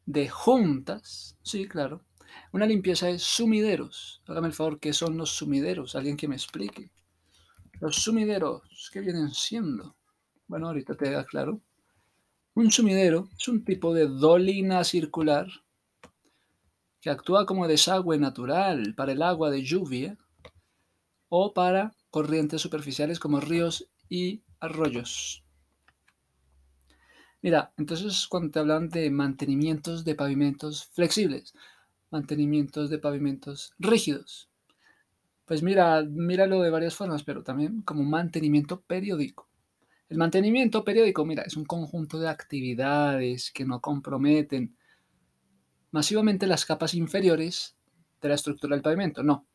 de 0.07 0.27
juntas. 0.27 1.38
Sí, 1.43 1.67
claro. 1.67 2.03
Una 2.51 2.65
limpieza 2.65 3.05
de 3.05 3.19
sumideros. 3.19 4.24
Hágame 4.25 4.48
el 4.48 4.53
favor, 4.53 4.79
¿qué 4.79 4.91
son 4.91 5.17
los 5.17 5.29
sumideros? 5.29 5.95
Alguien 5.95 6.17
que 6.17 6.27
me 6.27 6.33
explique. 6.33 6.89
Los 7.79 7.98
sumideros, 7.98 8.89
¿qué 8.91 9.01
vienen 9.01 9.29
siendo? 9.36 9.95
Bueno, 10.48 10.65
ahorita 10.65 10.95
te 10.95 11.15
aclaro. 11.15 11.62
Un 12.55 12.71
sumidero 12.71 13.29
es 13.38 13.48
un 13.48 13.63
tipo 13.63 13.93
de 13.93 14.07
dolina 14.07 14.83
circular 14.83 15.45
que 17.01 17.10
actúa 17.10 17.46
como 17.46 17.67
desagüe 17.67 18.17
natural 18.17 18.93
para 18.96 19.12
el 19.12 19.22
agua 19.22 19.50
de 19.50 19.63
lluvia 19.63 20.17
o 21.29 21.53
para 21.53 21.93
corrientes 22.12 22.62
superficiales 22.62 23.20
como 23.20 23.39
ríos 23.39 23.89
y 24.08 24.43
arroyos. 24.60 25.43
Mira, 27.41 27.74
entonces 27.77 28.27
cuando 28.27 28.51
te 28.51 28.60
hablan 28.60 28.89
de 28.89 29.10
mantenimientos 29.10 30.05
de 30.05 30.13
pavimentos 30.13 30.86
flexibles, 30.93 31.55
mantenimientos 32.12 32.91
de 32.91 33.00
pavimentos 33.00 33.74
rígidos. 33.79 34.50
Pues 35.46 35.63
mira, 35.63 36.03
míralo 36.03 36.62
de 36.62 36.70
varias 36.70 36.96
formas, 36.96 37.24
pero 37.24 37.43
también 37.43 37.81
como 37.81 38.03
mantenimiento 38.03 38.81
periódico. 38.81 39.50
El 40.08 40.17
mantenimiento 40.17 40.84
periódico, 40.84 41.25
mira, 41.25 41.43
es 41.43 41.58
un 41.58 41.65
conjunto 41.65 42.20
de 42.20 42.29
actividades 42.29 43.50
que 43.51 43.65
no 43.65 43.79
comprometen 43.81 44.75
masivamente 45.91 46.48
las 46.48 46.65
capas 46.65 46.93
inferiores 46.93 47.75
de 48.21 48.29
la 48.29 48.36
estructura 48.36 48.75
del 48.75 48.83
pavimento. 48.83 49.24
No. 49.24 49.45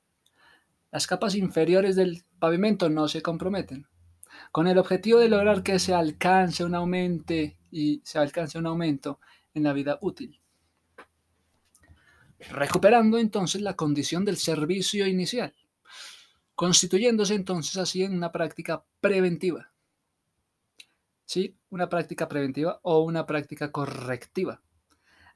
Las 0.93 1.07
capas 1.07 1.35
inferiores 1.35 1.97
del 1.97 2.25
pavimento 2.38 2.88
no 2.88 3.09
se 3.09 3.23
comprometen. 3.23 3.87
Con 4.52 4.66
el 4.69 4.78
objetivo 4.78 5.19
de 5.19 5.28
lograr 5.28 5.62
que 5.62 5.78
se 5.78 5.95
alcance 5.95 6.64
un 6.64 6.75
aumento 6.75 7.35
y 7.71 8.00
se 8.05 8.19
alcance 8.19 8.59
un 8.59 8.66
aumento 8.66 9.19
en 9.55 9.62
la 9.64 9.73
vida 9.73 9.99
útil 10.00 10.40
recuperando 12.38 13.19
entonces 13.19 13.62
la 13.62 13.75
condición 13.75 14.25
del 14.25 14.37
servicio 14.37 15.07
inicial, 15.07 15.55
constituyéndose 16.55 17.35
entonces 17.35 17.76
así 17.76 18.02
en 18.02 18.14
una 18.14 18.33
práctica 18.33 18.85
preventiva. 19.00 19.71
¿Sí? 21.25 21.57
Una 21.71 21.88
práctica 21.88 22.28
preventiva 22.28 22.78
o 22.83 23.00
una 23.00 23.26
práctica 23.26 23.73
correctiva. 23.73 24.62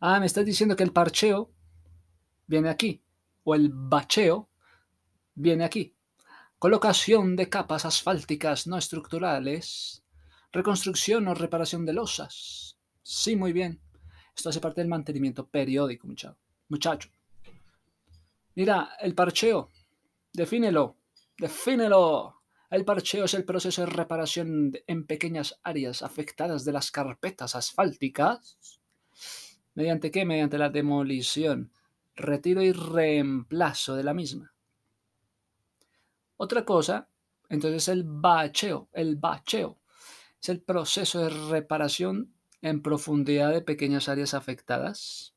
Ah, 0.01 0.19
me 0.19 0.27
estás 0.27 0.45
diciendo 0.45 0.77
que 0.77 0.83
el 0.83 0.93
parcheo 0.93 1.53
viene 2.47 2.69
aquí, 2.69 3.03
o 3.45 3.55
el 3.55 3.71
bacheo 3.73 4.49
viene 5.35 5.65
aquí. 5.65 5.95
Colocación 6.59 7.37
de 7.37 7.49
capas 7.49 7.85
asfálticas 7.85 8.67
no 8.67 8.77
estructurales, 8.77 10.05
reconstrucción 10.53 11.29
o 11.29 11.35
reparación 11.35 11.87
de 11.87 11.93
losas. 11.93 12.79
Sí, 13.03 13.37
muy 13.37 13.53
bien. 13.53 13.81
Esto 14.37 14.49
hace 14.49 14.61
parte 14.61 14.81
del 14.81 14.89
mantenimiento 14.89 15.47
periódico, 15.47 16.07
muchachos 16.07 16.51
muchacho. 16.71 17.11
Mira, 18.55 18.97
el 19.01 19.15
parcheo, 19.15 19.71
defínelo, 20.33 20.97
defínelo. 21.37 22.37
El 22.71 22.85
parcheo 22.85 23.25
es 23.25 23.35
el 23.35 23.45
proceso 23.45 23.83
de 23.83 23.89
reparación 23.89 24.73
en 24.87 25.07
pequeñas 25.07 25.61
áreas 25.65 26.03
afectadas 26.03 26.65
de 26.65 26.73
las 26.73 26.91
carpetas 26.91 27.57
asfálticas. 27.57 28.80
¿Mediante 29.81 30.11
qué? 30.11 30.25
Mediante 30.25 30.59
la 30.59 30.71
demolición, 30.71 31.73
retiro 32.15 32.63
y 32.63 32.73
reemplazo 32.73 33.97
de 33.97 34.05
la 34.05 34.15
misma. 34.15 34.53
Otra 36.37 36.65
cosa, 36.65 37.09
entonces 37.49 37.89
el 37.89 38.05
bacheo. 38.05 38.89
El 38.93 39.17
bacheo 39.17 39.79
es 40.41 40.49
el 40.49 40.61
proceso 40.61 41.21
de 41.21 41.31
reparación 41.51 42.33
en 42.63 42.83
profundidad 42.83 43.53
de 43.53 43.63
pequeñas 43.63 44.09
áreas 44.09 44.35
afectadas 44.35 45.35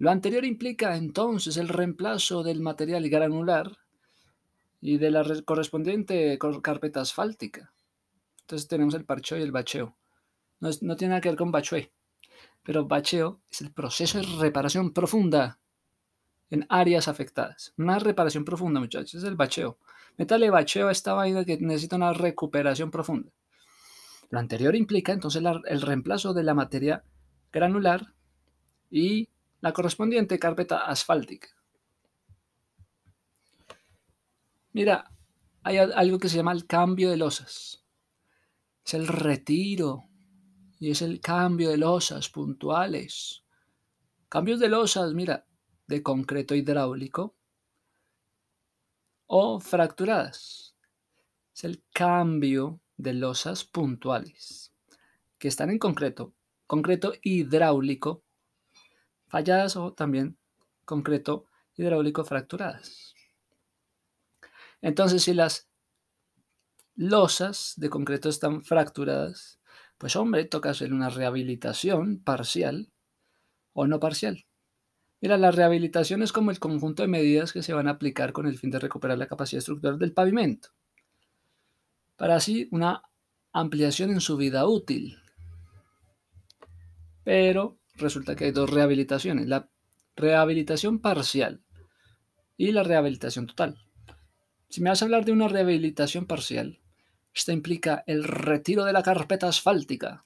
lo 0.00 0.10
anterior 0.10 0.46
implica 0.46 0.96
entonces 0.96 1.58
el 1.58 1.68
reemplazo 1.68 2.42
del 2.42 2.62
material 2.62 3.06
granular 3.10 3.76
y 4.80 4.96
de 4.96 5.10
la 5.10 5.22
correspondiente 5.44 6.38
carpeta 6.62 7.02
asfáltica. 7.02 7.74
Entonces 8.40 8.66
tenemos 8.66 8.94
el 8.94 9.04
parcheo 9.04 9.36
y 9.36 9.42
el 9.42 9.52
bacheo. 9.52 9.94
No, 10.60 10.96
tiene 10.96 11.10
nada 11.10 11.20
que 11.20 11.28
ver 11.28 11.36
con 11.36 11.52
bachue, 11.52 11.92
pero 12.62 12.86
bacheo 12.86 13.40
es 13.50 13.60
el 13.60 13.72
proceso 13.72 14.18
de 14.18 14.26
reparación 14.38 14.92
profunda 14.92 15.58
en 16.50 16.66
áreas 16.68 17.08
afectadas. 17.08 17.72
Una 17.76 17.98
reparación 17.98 18.44
profunda, 18.44 18.80
muchachos, 18.80 19.14
es 19.14 19.24
el 19.24 19.36
bacheo. 19.36 19.78
Métale 20.16 20.50
bacheo 20.50 20.88
a 20.88 20.92
esta 20.92 21.14
vaina 21.14 21.44
que 21.44 21.58
necesita 21.58 21.96
una 21.96 22.12
recuperación 22.12 22.90
profunda. 22.90 23.32
Lo 24.30 24.38
anterior 24.38 24.76
implica 24.76 25.12
entonces 25.12 25.42
el 25.66 25.80
reemplazo 25.80 26.34
de 26.34 26.42
la 26.44 26.54
materia 26.54 27.04
granular 27.52 28.14
y 28.90 29.28
la 29.60 29.72
correspondiente 29.72 30.38
carpeta 30.38 30.86
asfáltica. 30.86 31.48
Mira, 34.72 35.10
hay 35.62 35.78
algo 35.78 36.18
que 36.18 36.28
se 36.28 36.36
llama 36.36 36.52
el 36.52 36.66
cambio 36.66 37.10
de 37.10 37.16
losas. 37.16 37.84
Es 38.84 38.94
el 38.94 39.08
retiro 39.08 40.04
y 40.80 40.90
es 40.90 41.02
el 41.02 41.20
cambio 41.20 41.70
de 41.70 41.76
losas 41.76 42.30
puntuales. 42.30 43.44
Cambios 44.30 44.58
de 44.58 44.70
losas, 44.70 45.12
mira, 45.12 45.46
de 45.86 46.02
concreto 46.02 46.54
hidráulico 46.54 47.36
o 49.26 49.60
fracturadas. 49.60 50.74
Es 51.54 51.64
el 51.64 51.84
cambio 51.92 52.80
de 52.96 53.12
losas 53.12 53.62
puntuales 53.64 54.72
que 55.38 55.48
están 55.48 55.68
en 55.70 55.78
concreto, 55.78 56.34
concreto 56.66 57.12
hidráulico 57.22 58.24
falladas 59.28 59.76
o 59.76 59.92
también 59.92 60.38
concreto 60.86 61.46
hidráulico 61.76 62.24
fracturadas. 62.24 63.14
Entonces, 64.80 65.24
si 65.24 65.34
las 65.34 65.68
losas 66.94 67.74
de 67.76 67.90
concreto 67.90 68.30
están 68.30 68.62
fracturadas, 68.62 69.59
pues 70.00 70.16
hombre, 70.16 70.46
toca 70.46 70.70
hacer 70.70 70.94
una 70.94 71.10
rehabilitación 71.10 72.20
parcial 72.20 72.90
o 73.74 73.86
no 73.86 74.00
parcial. 74.00 74.46
Mira, 75.20 75.36
la 75.36 75.50
rehabilitación 75.50 76.22
es 76.22 76.32
como 76.32 76.50
el 76.50 76.58
conjunto 76.58 77.02
de 77.02 77.08
medidas 77.08 77.52
que 77.52 77.62
se 77.62 77.74
van 77.74 77.86
a 77.86 77.92
aplicar 77.92 78.32
con 78.32 78.46
el 78.46 78.56
fin 78.56 78.70
de 78.70 78.78
recuperar 78.78 79.18
la 79.18 79.26
capacidad 79.26 79.58
estructural 79.58 79.98
del 79.98 80.14
pavimento, 80.14 80.70
para 82.16 82.36
así 82.36 82.66
una 82.70 83.02
ampliación 83.52 84.08
en 84.10 84.22
su 84.22 84.38
vida 84.38 84.66
útil. 84.66 85.18
Pero 87.22 87.78
resulta 87.96 88.34
que 88.36 88.46
hay 88.46 88.52
dos 88.52 88.70
rehabilitaciones, 88.70 89.48
la 89.48 89.68
rehabilitación 90.16 91.00
parcial 91.00 91.60
y 92.56 92.72
la 92.72 92.84
rehabilitación 92.84 93.46
total. 93.46 93.76
Si 94.70 94.80
me 94.80 94.88
vas 94.88 95.02
a 95.02 95.04
hablar 95.04 95.26
de 95.26 95.32
una 95.32 95.48
rehabilitación 95.48 96.24
parcial, 96.24 96.79
esta 97.34 97.52
implica 97.52 98.04
el 98.06 98.24
retiro 98.24 98.84
de 98.84 98.92
la 98.92 99.02
carpeta 99.02 99.48
asfáltica. 99.48 100.24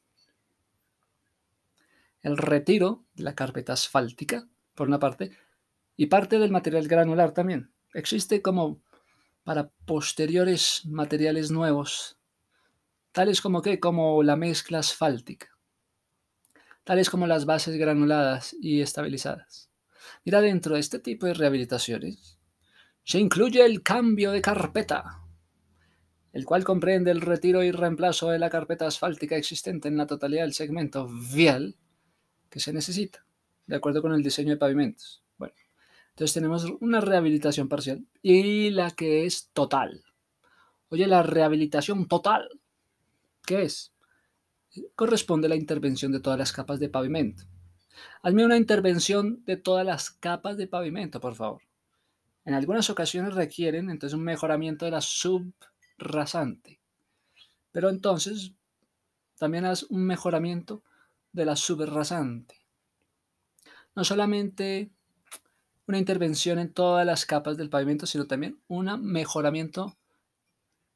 El 2.22 2.36
retiro 2.36 3.04
de 3.14 3.24
la 3.24 3.34
carpeta 3.34 3.74
asfáltica, 3.74 4.48
por 4.74 4.88
una 4.88 4.98
parte, 4.98 5.36
y 5.96 6.06
parte 6.06 6.38
del 6.38 6.50
material 6.50 6.88
granular 6.88 7.32
también. 7.32 7.72
Existe 7.92 8.42
como 8.42 8.80
para 9.44 9.68
posteriores 9.84 10.82
materiales 10.86 11.50
nuevos, 11.50 12.18
tales 13.12 13.40
como 13.40 13.62
que, 13.62 13.78
como 13.78 14.22
la 14.22 14.36
mezcla 14.36 14.78
asfáltica 14.78 15.54
tales 16.84 17.10
como 17.10 17.26
las 17.26 17.46
bases 17.46 17.76
granuladas 17.76 18.54
y 18.60 18.82
estabilizadas. 18.82 19.70
Mira, 20.24 20.40
dentro 20.40 20.74
de 20.74 20.80
este 20.80 20.98
tipo 20.98 21.26
de 21.26 21.34
rehabilitaciones 21.34 22.38
se 23.02 23.18
incluye 23.18 23.64
el 23.64 23.82
cambio 23.82 24.30
de 24.30 24.40
carpeta, 24.40 25.23
el 26.34 26.44
cual 26.44 26.64
comprende 26.64 27.12
el 27.12 27.20
retiro 27.20 27.62
y 27.62 27.70
reemplazo 27.70 28.28
de 28.28 28.40
la 28.40 28.50
carpeta 28.50 28.88
asfáltica 28.88 29.36
existente 29.36 29.86
en 29.86 29.96
la 29.96 30.08
totalidad 30.08 30.42
del 30.42 30.52
segmento 30.52 31.08
vial 31.32 31.76
que 32.50 32.58
se 32.58 32.72
necesita, 32.72 33.24
de 33.68 33.76
acuerdo 33.76 34.02
con 34.02 34.12
el 34.12 34.22
diseño 34.22 34.50
de 34.50 34.56
pavimentos. 34.56 35.22
Bueno, 35.38 35.54
entonces 36.08 36.34
tenemos 36.34 36.64
una 36.80 37.00
rehabilitación 37.00 37.68
parcial 37.68 38.04
y 38.20 38.70
la 38.70 38.90
que 38.90 39.26
es 39.26 39.50
total. 39.52 40.02
Oye, 40.88 41.06
la 41.06 41.22
rehabilitación 41.22 42.08
total, 42.08 42.48
¿qué 43.46 43.62
es? 43.62 43.92
corresponde 44.96 45.48
la 45.48 45.54
intervención 45.54 46.10
de 46.10 46.18
todas 46.18 46.36
las 46.36 46.50
capas 46.50 46.80
de 46.80 46.88
pavimento. 46.88 47.44
Hazme 48.22 48.44
una 48.44 48.56
intervención 48.56 49.44
de 49.44 49.56
todas 49.56 49.86
las 49.86 50.10
capas 50.10 50.56
de 50.56 50.66
pavimento, 50.66 51.20
por 51.20 51.36
favor. 51.36 51.62
En 52.44 52.54
algunas 52.54 52.90
ocasiones 52.90 53.34
requieren 53.34 53.88
entonces 53.88 54.18
un 54.18 54.24
mejoramiento 54.24 54.84
de 54.84 54.90
la 54.90 55.00
subrasante. 55.98 56.80
Pero 57.72 57.88
entonces 57.88 58.52
también 59.38 59.64
es 59.66 59.84
un 59.84 60.04
mejoramiento 60.04 60.82
de 61.32 61.44
la 61.44 61.56
subrasante. 61.56 62.56
No 63.94 64.04
solamente 64.04 64.90
una 65.86 65.98
intervención 65.98 66.58
en 66.58 66.72
todas 66.72 67.04
las 67.04 67.26
capas 67.26 67.56
del 67.56 67.70
pavimento, 67.70 68.06
sino 68.06 68.26
también 68.26 68.60
un 68.68 68.86
mejoramiento 69.02 69.96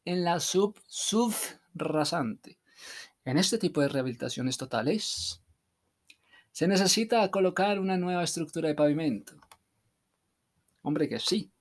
en 0.04 0.24
la 0.24 0.40
sub 0.40 0.80
subrasante. 0.86 2.58
En 3.24 3.36
este 3.36 3.58
tipo 3.58 3.80
de 3.80 3.88
rehabilitaciones 3.88 4.56
totales, 4.56 5.42
se 6.50 6.66
necesita 6.66 7.30
colocar 7.30 7.78
una 7.78 7.98
nueva 7.98 8.24
estructura 8.24 8.68
de 8.68 8.74
pavimento. 8.74 9.34
Hombre 10.82 11.08
que 11.08 11.18
sí. 11.18 11.52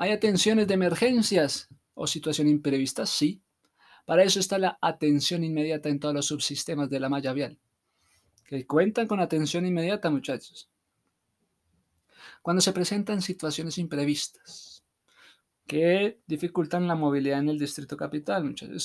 ¿Hay 0.00 0.12
atenciones 0.12 0.68
de 0.68 0.74
emergencias 0.74 1.68
o 1.94 2.06
situación 2.06 2.46
imprevista? 2.46 3.04
Sí. 3.04 3.42
Para 4.06 4.22
eso 4.22 4.38
está 4.38 4.56
la 4.56 4.78
atención 4.80 5.42
inmediata 5.42 5.88
en 5.88 5.98
todos 5.98 6.14
los 6.14 6.26
subsistemas 6.26 6.88
de 6.88 7.00
la 7.00 7.08
malla 7.08 7.32
vial, 7.32 7.58
que 8.44 8.64
cuentan 8.64 9.08
con 9.08 9.18
atención 9.18 9.66
inmediata, 9.66 10.08
muchachos. 10.08 10.70
Cuando 12.42 12.60
se 12.60 12.72
presentan 12.72 13.20
situaciones 13.20 13.76
imprevistas 13.76 14.84
que 15.66 16.20
dificultan 16.28 16.86
la 16.86 16.94
movilidad 16.94 17.40
en 17.40 17.48
el 17.48 17.58
distrito 17.58 17.96
capital, 17.96 18.44
muchachos. 18.44 18.76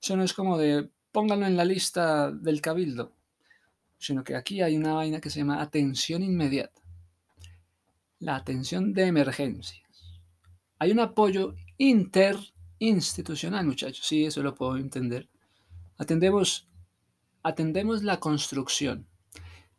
Eso, 0.00 0.16
no 0.16 0.24
es 0.24 0.32
como 0.32 0.56
de 0.56 0.88
pónganlo 1.12 1.44
en 1.44 1.58
la 1.58 1.66
lista 1.66 2.32
del 2.32 2.62
cabildo, 2.62 3.12
sino 3.98 4.24
que 4.24 4.34
aquí 4.34 4.62
hay 4.62 4.74
una 4.78 4.94
vaina 4.94 5.20
que 5.20 5.28
se 5.28 5.40
llama 5.40 5.60
atención 5.60 6.22
inmediata. 6.22 6.80
La 8.20 8.36
atención 8.36 8.94
de 8.94 9.04
emergencias. 9.04 9.85
Hay 10.78 10.90
un 10.90 11.00
apoyo 11.00 11.54
inter 11.78 12.36
institucional, 12.78 13.66
muchachos. 13.66 14.06
Sí, 14.06 14.24
eso 14.24 14.42
lo 14.42 14.54
puedo 14.54 14.76
entender. 14.76 15.28
Atendemos, 15.96 16.68
atendemos 17.42 18.02
la 18.02 18.20
construcción, 18.20 19.08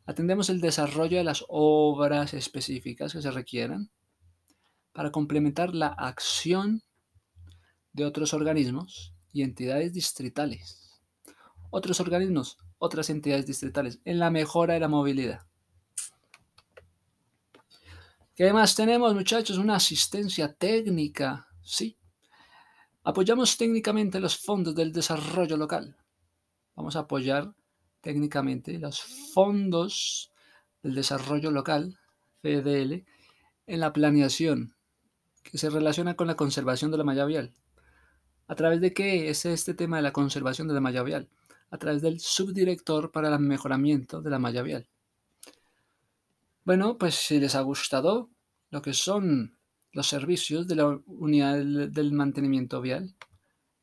atendemos 0.05 0.49
el 0.49 0.61
desarrollo 0.61 1.17
de 1.17 1.23
las 1.23 1.45
obras 1.47 2.33
específicas 2.33 3.13
que 3.13 3.21
se 3.21 3.31
requieran 3.31 3.91
para 4.91 5.11
complementar 5.11 5.75
la 5.75 5.87
acción 5.87 6.81
de 7.93 8.05
otros 8.05 8.33
organismos 8.33 9.13
y 9.31 9.43
entidades 9.43 9.93
distritales. 9.93 10.99
Otros 11.69 11.99
organismos, 11.99 12.57
otras 12.79 13.11
entidades 13.11 13.45
distritales, 13.45 13.99
en 14.05 14.17
la 14.17 14.31
mejora 14.31 14.73
de 14.73 14.79
la 14.79 14.87
movilidad. 14.87 15.46
¿Qué 18.37 18.53
más 18.53 18.75
tenemos, 18.75 19.15
muchachos? 19.15 19.57
Una 19.57 19.77
asistencia 19.77 20.53
técnica, 20.53 21.47
sí, 21.63 21.97
Apoyamos 23.03 23.57
técnicamente 23.57 24.19
los 24.19 24.37
fondos 24.37 24.75
del 24.75 24.93
desarrollo 24.93 25.57
local. 25.57 25.95
Vamos 26.75 26.95
a 26.95 26.99
apoyar 26.99 27.55
técnicamente 27.99 28.77
los 28.77 29.01
fondos 29.33 30.31
del 30.83 30.93
desarrollo 30.93 31.49
local, 31.49 31.97
FDL, 32.43 33.05
en 33.65 33.79
la 33.79 33.91
planeación 33.91 34.75
que 35.41 35.57
se 35.57 35.71
relaciona 35.71 36.15
con 36.15 36.27
la 36.27 36.35
conservación 36.35 36.91
de 36.91 36.97
la 36.97 37.05
malla 37.05 37.25
vial. 37.25 37.55
¿A 38.47 38.53
través 38.53 38.81
de 38.81 38.93
qué 38.93 39.29
es 39.29 39.47
este 39.47 39.73
tema 39.73 39.97
de 39.97 40.03
la 40.03 40.13
conservación 40.13 40.67
de 40.67 40.75
la 40.75 40.81
malla 40.81 41.01
vial? 41.01 41.27
A 41.71 41.79
través 41.79 42.03
del 42.03 42.19
subdirector 42.19 43.11
para 43.11 43.33
el 43.33 43.39
mejoramiento 43.39 44.21
de 44.21 44.29
la 44.29 44.37
malla 44.37 44.61
vial. 44.61 44.87
Bueno, 46.67 46.97
pues 46.97 47.15
si 47.15 47.39
les 47.39 47.55
ha 47.55 47.61
gustado 47.61 48.29
lo 48.71 48.81
que 48.81 48.91
son 48.91 49.57
los 49.93 50.05
servicios 50.05 50.67
de 50.67 50.75
la 50.75 50.99
unidad 51.05 51.55
del, 51.55 52.11
mantenimiento 52.11 52.81
vial? 52.81 53.15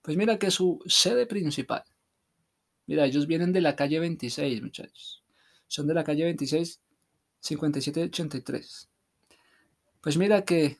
Pues 0.02 0.18
mira 0.18 0.38
que 0.38 0.50
su 0.50 0.82
sede 0.84 1.24
principal. 1.24 1.82
Mira, 2.84 3.06
ellos 3.06 3.26
vienen 3.26 3.54
de 3.54 3.62
la 3.62 3.74
calle 3.74 4.00
26, 4.00 4.60
muchachos. 4.60 5.24
Son 5.66 5.86
de 5.86 5.94
la 5.94 6.04
calle 6.04 6.24
26, 6.24 6.82
5783. 7.40 8.90
Pues 10.02 10.18
mira 10.18 10.44
que 10.44 10.78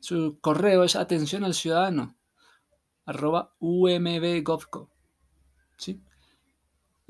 su 0.00 0.40
correo 0.40 0.82
es 0.82 0.96
atención 0.96 1.44
al 1.44 1.54
ciudadano, 1.54 2.16
arroba 3.04 3.54
umbgovco. 3.60 4.90
¿Sí? 5.78 6.02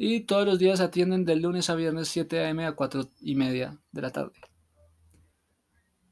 Y 0.05 0.21
todos 0.23 0.45
los 0.45 0.59
días 0.59 0.81
atienden 0.81 1.25
del 1.25 1.43
lunes 1.43 1.71
a 1.71 1.77
viernes 1.77 2.09
7 2.09 2.41
a.m. 2.41 2.67
a 2.67 2.73
4 2.73 3.09
y 3.21 3.37
media 3.37 3.79
de 3.93 4.03
la 4.03 4.11
tarde 4.11 4.33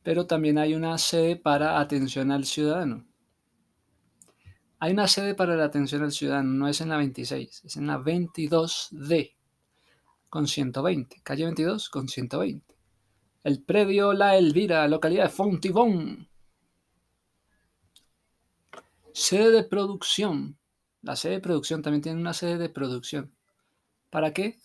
pero 0.03 0.27
también 0.27 0.59
hay 0.59 0.75
una 0.75 0.97
sede 0.99 1.37
para 1.37 1.81
atención 1.81 2.33
al 2.33 2.45
ciudadano. 2.45 3.07
Hay 4.79 4.93
una 4.93 5.09
sede 5.09 5.35
para 5.35 5.57
la 5.57 5.65
atención 5.65 6.03
al 6.03 6.13
ciudadano, 6.13 6.51
no 6.51 6.69
es 6.69 6.81
en 6.81 6.89
la 6.89 6.97
26, 6.97 7.65
es 7.65 7.77
en 7.77 7.87
la 7.87 7.99
22D 7.99 9.37
con 10.31 10.47
120, 10.47 11.21
calle 11.23 11.45
22 11.45 11.91
con 11.91 12.09
120. 12.09 12.75
El 13.45 13.63
predio 13.63 14.13
La 14.15 14.37
Elvira, 14.37 14.87
localidad 14.89 15.25
de 15.25 15.31
Fontibón. 15.31 16.29
Sede 19.13 19.51
de 19.51 19.65
producción. 19.65 20.59
La 21.03 21.17
sede 21.17 21.35
de 21.35 21.41
producción 21.41 21.83
también 21.83 22.03
tiene 22.03 22.21
una 22.21 22.33
sede 22.33 22.57
de 22.57 22.69
producción. 22.69 23.35
¿Para 24.11 24.33
qué? 24.33 24.59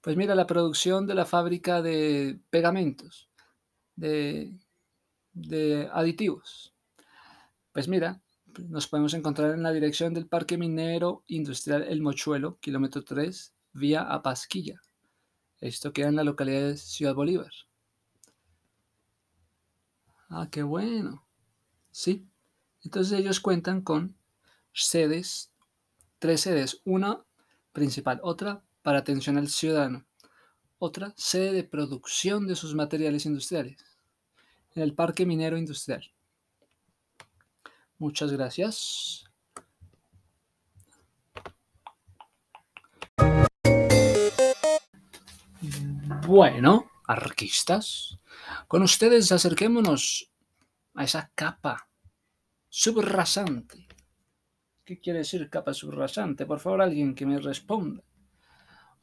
Pues 0.00 0.16
mira, 0.16 0.34
la 0.34 0.46
producción 0.46 1.06
de 1.06 1.14
la 1.14 1.24
fábrica 1.24 1.82
de 1.82 2.38
pegamentos, 2.50 3.30
de 3.96 4.60
aditivos. 5.92 6.74
Pues 7.72 7.88
mira, 7.88 8.20
nos 8.68 8.86
podemos 8.86 9.14
encontrar 9.14 9.52
en 9.52 9.62
la 9.62 9.72
dirección 9.72 10.14
del 10.14 10.28
Parque 10.28 10.58
Minero 10.58 11.24
Industrial 11.26 11.82
El 11.82 12.02
Mochuelo, 12.02 12.58
kilómetro 12.60 13.02
3, 13.02 13.54
vía 13.72 14.02
a 14.02 14.22
Pasquilla. 14.22 14.80
Esto 15.60 15.92
queda 15.92 16.08
en 16.08 16.16
la 16.16 16.24
localidad 16.24 16.68
de 16.68 16.76
Ciudad 16.76 17.14
Bolívar. 17.14 17.50
Ah, 20.28 20.48
qué 20.50 20.62
bueno. 20.62 21.26
Sí. 21.90 22.26
Entonces 22.82 23.18
ellos 23.18 23.40
cuentan 23.40 23.80
con 23.80 24.16
sedes, 24.72 25.52
tres 26.18 26.42
sedes. 26.42 26.82
Una 26.84 27.24
principal, 27.72 28.20
otra 28.22 28.63
para 28.84 28.98
atención 28.98 29.38
al 29.38 29.48
ciudadano, 29.48 30.04
otra 30.78 31.14
sede 31.16 31.52
de 31.52 31.64
producción 31.64 32.46
de 32.46 32.54
sus 32.54 32.74
materiales 32.74 33.24
industriales 33.24 33.82
en 34.74 34.82
el 34.82 34.94
Parque 34.94 35.24
Minero 35.24 35.56
Industrial. 35.56 36.04
Muchas 37.96 38.30
gracias. 38.30 39.24
Bueno, 46.26 46.90
arquistas, 47.06 48.18
con 48.68 48.82
ustedes 48.82 49.32
acerquémonos 49.32 50.30
a 50.92 51.04
esa 51.04 51.32
capa 51.34 51.88
subrasante. 52.68 53.88
¿Qué 54.84 55.00
quiere 55.00 55.20
decir 55.20 55.48
capa 55.48 55.72
subrasante? 55.72 56.44
Por 56.44 56.60
favor, 56.60 56.82
alguien 56.82 57.14
que 57.14 57.24
me 57.24 57.38
responda. 57.38 58.02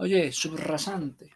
Oye, 0.01 0.31
subrasante 0.31 1.29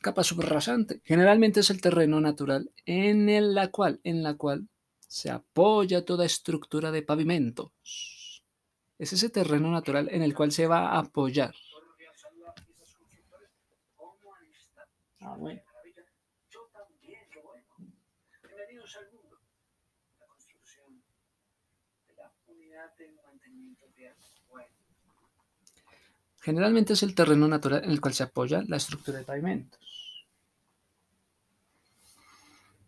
capa 0.00 0.24
subrasante. 0.24 1.02
Generalmente 1.04 1.60
es 1.60 1.70
el 1.70 1.80
terreno 1.80 2.20
natural 2.20 2.70
en 2.86 3.54
la 3.54 3.70
cual, 3.70 4.00
en 4.02 4.22
la 4.22 4.34
cual 4.34 4.68
se 4.98 5.30
apoya 5.30 6.04
toda 6.04 6.24
estructura 6.24 6.90
de 6.90 7.02
pavimentos. 7.02 7.70
Es 8.98 9.12
ese 9.12 9.28
terreno 9.28 9.70
natural 9.70 10.08
en 10.10 10.22
el 10.22 10.34
cual 10.34 10.52
se 10.52 10.66
va 10.66 10.90
a 10.90 11.00
apoyar. 11.00 11.54
Ah, 15.20 15.36
Generalmente 26.50 26.94
es 26.94 27.04
el 27.04 27.14
terreno 27.14 27.46
natural 27.46 27.84
en 27.84 27.92
el 27.92 28.00
cual 28.00 28.12
se 28.12 28.24
apoya 28.24 28.64
la 28.66 28.76
estructura 28.76 29.18
de 29.18 29.24
pavimentos. 29.24 30.26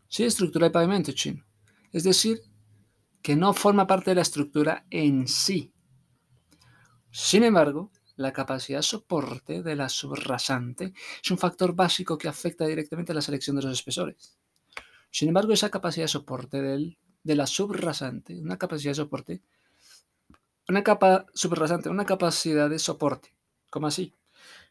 Sí, 0.09 0.25
estructura 0.25 0.67
de 0.67 0.73
pavimento 0.73 1.13
chino. 1.13 1.45
Es 1.93 2.03
decir, 2.03 2.43
que 3.23 3.37
no 3.37 3.55
forma 3.55 3.87
parte 3.87 4.11
de 4.11 4.17
la 4.17 4.23
estructura 4.23 4.85
en 4.91 5.29
sí. 5.29 5.73
Sin 7.13 7.45
embargo, 7.45 7.93
la 8.17 8.33
capacidad 8.33 8.81
de 8.81 8.83
soporte 8.83 9.63
de 9.63 9.77
la 9.77 9.89
subrasante 9.89 10.93
es 11.23 11.31
un 11.31 11.39
factor 11.39 11.73
básico 11.73 12.19
que 12.19 12.27
afecta 12.27 12.67
directamente 12.67 13.13
a 13.13 13.15
la 13.15 13.23
selección 13.23 13.55
de 13.55 13.63
los 13.63 13.73
espesores. 13.75 14.37
Sin 15.09 15.29
embargo, 15.29 15.53
esa 15.53 15.71
capacidad 15.71 16.07
de 16.07 16.09
soporte 16.09 16.61
de 16.61 17.37
la 17.37 17.47
subrasante, 17.47 18.41
una 18.41 18.59
capacidad 18.59 18.91
de 18.91 18.97
soporte, 18.97 19.41
una 20.69 20.83
capa 20.83 21.27
subrasante, 21.33 21.91
una 21.91 22.05
capacidad 22.05 22.69
de 22.69 22.81
soporte 22.81 23.33
¿Cómo 23.73 23.87
así? 23.87 24.15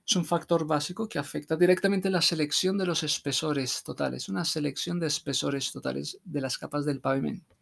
Es 0.07 0.15
un 0.15 0.25
factor 0.25 0.67
básico 0.67 1.09
que 1.09 1.17
afecta 1.17 1.55
directamente 1.55 2.11
la 2.11 2.21
selección 2.21 2.77
de 2.77 2.85
los 2.85 3.01
espesores 3.01 3.81
totales, 3.81 4.29
una 4.29 4.45
selección 4.45 4.99
de 4.99 5.07
espesores 5.07 5.71
totales 5.71 6.19
de 6.23 6.39
las 6.39 6.59
capas 6.59 6.85
del 6.85 7.01
pavimento. 7.01 7.55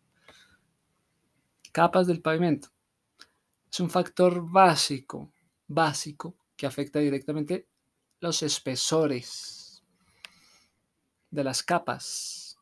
Capas 1.71 2.08
del 2.08 2.21
pavimento. 2.21 2.67
Es 3.71 3.80
un 3.80 3.89
factor 3.89 4.52
básico, 4.52 5.32
básico, 5.65 6.36
que 6.58 6.67
afecta 6.67 6.99
directamente 6.99 7.69
los 8.19 8.43
espesores 8.43 9.82
de 11.32 11.43
las 11.45 11.63
capas. 11.63 12.58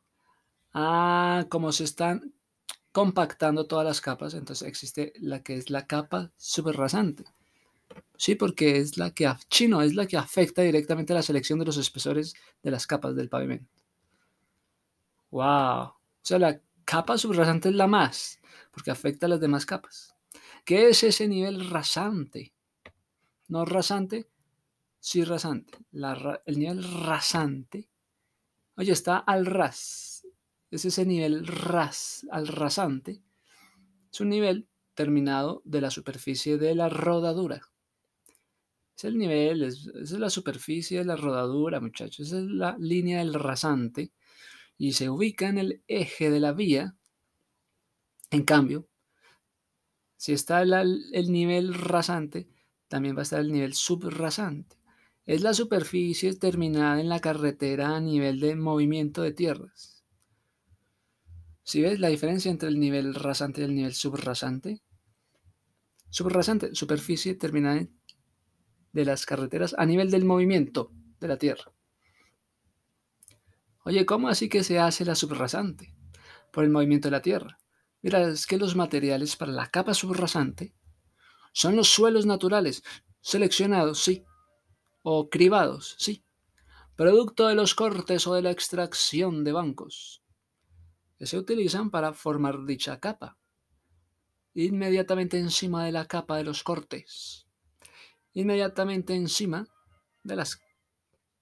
Ah, 0.72 1.48
como 1.50 1.72
se 1.72 1.86
están 1.86 2.32
compactando 2.92 3.66
todas 3.66 3.88
las 3.88 4.02
capas, 4.02 4.36
entonces 4.36 4.68
existe 4.68 5.14
la 5.16 5.42
que 5.42 5.56
es 5.56 5.72
la 5.72 5.88
capa 5.88 6.32
subrasante. 6.38 7.26
Sí, 8.18 8.36
porque 8.36 8.78
es 8.78 8.98
la 8.98 9.12
que 9.12 9.32
chino 9.50 9.82
es 9.82 9.96
la 9.96 10.08
que 10.08 10.18
afecta 10.18 10.62
directamente 10.62 11.14
a 11.14 11.18
la 11.18 11.22
selección 11.22 11.60
de 11.60 11.66
los 11.66 11.78
espesores 11.78 12.34
de 12.64 12.72
las 12.72 12.88
capas 12.88 13.16
del 13.16 13.30
pavimento. 13.30 13.72
Wow. 15.30 15.44
O 15.44 15.96
sea, 16.22 16.40
la 16.40 16.62
capa 16.86 17.18
subrasante 17.18 17.70
es 17.70 17.76
la 17.76 17.88
más, 17.88 18.40
porque 18.72 18.92
afecta 18.92 19.26
a 19.26 19.30
las 19.30 19.40
demás 19.40 19.66
capas. 19.66 20.16
¿Qué 20.66 20.90
es 20.90 21.04
ese 21.04 21.28
nivel 21.28 21.70
rasante? 21.70 22.54
No 23.48 23.66
rasante, 23.66 24.30
sí 25.00 25.24
rasante. 25.24 25.78
el 26.46 26.60
nivel 26.60 26.84
rasante, 27.06 27.90
oye, 28.76 28.92
está 28.92 29.18
al 29.18 29.46
ras 29.46 30.18
es 30.72 30.86
ese 30.86 31.06
nivel 31.06 31.48
ras, 31.48 32.26
al 32.32 32.48
rasante, 32.48 33.22
es 34.12 34.22
un 34.22 34.30
nivel 34.30 34.68
terminado 34.94 35.62
de 35.66 35.82
la 35.82 35.92
superficie 35.92 36.58
de 36.58 36.76
la 36.76 36.90
rodadura. 36.90 37.62
Es 38.98 39.04
el 39.04 39.18
nivel, 39.18 39.64
es, 39.64 39.86
es 39.88 40.12
la 40.14 40.32
superficie 40.32 40.98
de 40.98 41.06
la 41.06 41.16
rodadura, 41.16 41.80
muchachos. 41.80 42.28
Esa 42.28 42.40
es 42.40 42.46
la 42.46 42.76
línea 42.80 43.20
del 43.20 43.36
rasante 43.36 44.12
y 44.78 44.94
se 44.94 45.10
ubica 45.10 45.48
en 45.48 45.60
el 45.60 45.84
eje 45.88 46.32
de 46.32 46.40
la 46.40 46.52
vía. 46.52 46.96
En 48.32 48.44
cambio, 48.44 48.88
si 50.18 50.34
está 50.34 50.64
el 50.64 51.32
nivel 51.32 51.76
rasante, 51.76 52.50
también 52.88 53.16
va 53.16 53.20
a 53.20 53.24
estar 53.24 53.40
el 53.40 53.52
nivel 53.52 53.76
subrasante. 53.76 54.78
Es 55.28 55.42
la 55.42 55.54
superficie 55.54 56.34
terminada 56.36 57.00
en 57.00 57.10
la 57.10 57.20
carretera 57.20 57.96
a 57.96 58.00
nivel 58.00 58.40
de 58.40 58.56
movimiento 58.56 59.22
de 59.22 59.34
tierras. 59.34 60.04
Si 61.64 61.82
ves 61.82 62.00
la 62.00 62.08
diferencia 62.08 62.50
entre 62.50 62.70
el 62.70 62.80
nivel 62.80 63.14
rasante 63.14 63.62
y 63.62 63.66
el 63.66 63.76
nivel 63.76 63.94
subrasante, 63.94 64.82
subrasante, 66.10 66.74
superficie 66.74 67.36
terminada 67.36 67.86
de 68.94 69.06
las 69.06 69.26
carreteras 69.26 69.76
a 69.78 69.86
nivel 69.86 70.12
del 70.12 70.26
movimiento 70.26 70.92
de 71.20 71.28
la 71.28 71.38
Tierra. 71.38 71.72
Oye, 73.84 74.06
¿cómo 74.06 74.28
así 74.28 74.50
que 74.50 74.64
se 74.64 74.80
hace 74.80 75.06
la 75.06 75.16
subrasante? 75.16 75.96
Por 76.52 76.64
el 76.64 76.70
movimiento 76.70 77.08
de 77.08 77.12
la 77.12 77.22
Tierra. 77.22 77.60
Mira, 78.02 78.28
es 78.28 78.46
que 78.46 78.58
los 78.58 78.76
materiales 78.76 79.36
para 79.36 79.52
la 79.52 79.68
capa 79.70 79.94
subrasante 79.94 80.74
son 81.54 81.76
los 81.76 81.90
suelos 81.90 82.26
naturales, 82.26 82.84
seleccionados, 83.22 84.00
sí, 84.00 84.24
o 85.04 85.30
cribados, 85.30 85.96
sí, 85.98 86.24
producto 86.96 87.48
de 87.48 87.56
los 87.56 87.76
cortes 87.76 88.28
o 88.28 88.34
de 88.34 88.42
la 88.42 88.52
extracción 88.52 89.44
de 89.44 89.54
bancos 89.54 90.22
que 91.18 91.26
se 91.26 91.38
utilizan 91.38 91.90
para 91.90 92.14
formar 92.14 92.66
dicha 92.66 93.00
capa. 93.00 93.38
Inmediatamente 94.54 95.40
encima 95.40 95.86
de 95.86 95.92
la 95.92 96.06
capa 96.06 96.38
de 96.38 96.44
los 96.44 96.64
cortes. 96.64 97.47
Inmediatamente 98.38 99.16
encima 99.16 99.68
de 100.24 100.36
las 100.36 100.62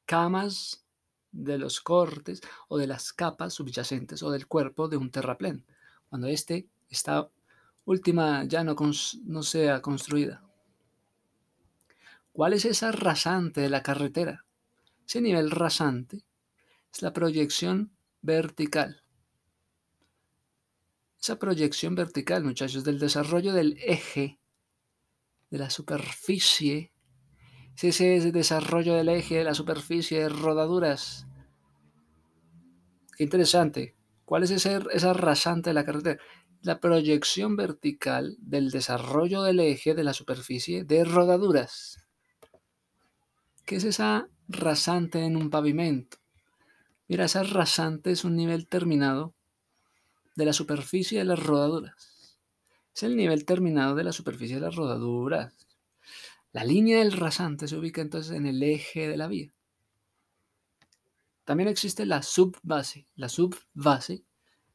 camas 0.06 0.86
de 1.32 1.58
los 1.58 1.82
cortes 1.82 2.42
o 2.70 2.78
de 2.78 2.88
las 2.88 3.12
capas 3.12 3.54
subyacentes 3.54 4.24
o 4.24 4.32
del 4.32 4.48
cuerpo 4.48 4.88
de 4.88 4.96
un 4.96 5.12
terraplén, 5.12 5.66
cuando 6.10 6.28
éste 6.28 6.70
esta 6.90 7.30
última 7.84 8.46
ya 8.46 8.64
no, 8.64 8.76
no 9.26 9.44
sea 9.44 9.82
construida. 9.82 10.42
¿Cuál 12.32 12.54
es 12.54 12.64
esa 12.64 12.92
rasante 12.92 13.60
de 13.62 13.70
la 13.70 13.84
carretera? 13.84 14.46
Ese 15.06 15.20
nivel 15.20 15.52
rasante 15.52 16.24
es 16.94 17.02
la 17.02 17.12
proyección 17.12 17.92
vertical 18.22 19.06
esa 21.26 21.40
proyección 21.40 21.96
vertical, 21.96 22.44
muchachos, 22.44 22.84
del 22.84 23.00
desarrollo 23.00 23.52
del 23.52 23.80
eje, 23.84 24.38
de 25.56 25.60
la 25.60 25.70
superficie, 25.70 26.92
ese 27.82 28.20
desarrollo 28.34 28.94
del 28.96 29.08
eje, 29.08 29.38
de 29.38 29.46
la 29.46 29.54
superficie, 29.54 30.20
de 30.20 30.28
rodaduras. 30.28 31.28
Qué 33.16 33.24
interesante. 33.24 33.96
¿Cuál 34.26 34.44
es 34.44 34.52
ese, 34.52 34.82
esa 34.92 35.14
rasante 35.14 35.70
de 35.70 35.74
la 35.76 35.86
carretera? 35.86 36.22
La 36.62 36.82
proyección 36.82 37.56
vertical 37.56 38.36
del 38.40 38.70
desarrollo 38.70 39.44
del 39.44 39.62
eje 39.62 39.96
de 39.96 40.04
la 40.04 40.12
superficie 40.12 40.84
de 40.84 41.06
rodaduras. 41.06 42.06
¿Qué 43.66 43.78
es 43.78 43.86
esa 43.86 44.28
rasante 44.50 45.24
en 45.24 45.38
un 45.38 45.50
pavimento? 45.50 46.18
Mira, 47.08 47.26
esa 47.26 47.44
rasante 47.44 48.12
es 48.12 48.26
un 48.26 48.36
nivel 48.36 48.68
terminado 48.68 49.34
de 50.36 50.46
la 50.48 50.54
superficie 50.54 51.20
de 51.20 51.26
las 51.26 51.42
rodaduras. 51.42 52.15
Es 52.96 53.04
el 53.04 53.18
nivel 53.18 53.44
terminado 53.44 53.94
de 53.94 54.06
la 54.06 54.14
superficie 54.14 54.56
de 54.56 54.62
las 54.62 54.76
rodaduras. 54.76 55.54
La 56.54 56.64
línea 56.64 57.00
del 57.00 57.12
rasante 57.12 57.68
se 57.68 57.76
ubica 57.76 58.02
entonces 58.02 58.38
en 58.38 58.46
el 58.46 58.64
eje 58.64 59.10
de 59.10 59.18
la 59.18 59.28
vía. 59.28 59.54
También 61.44 61.68
existe 61.68 62.06
la 62.06 62.24
subbase. 62.24 63.06
La 63.18 63.28
subbase 63.28 64.24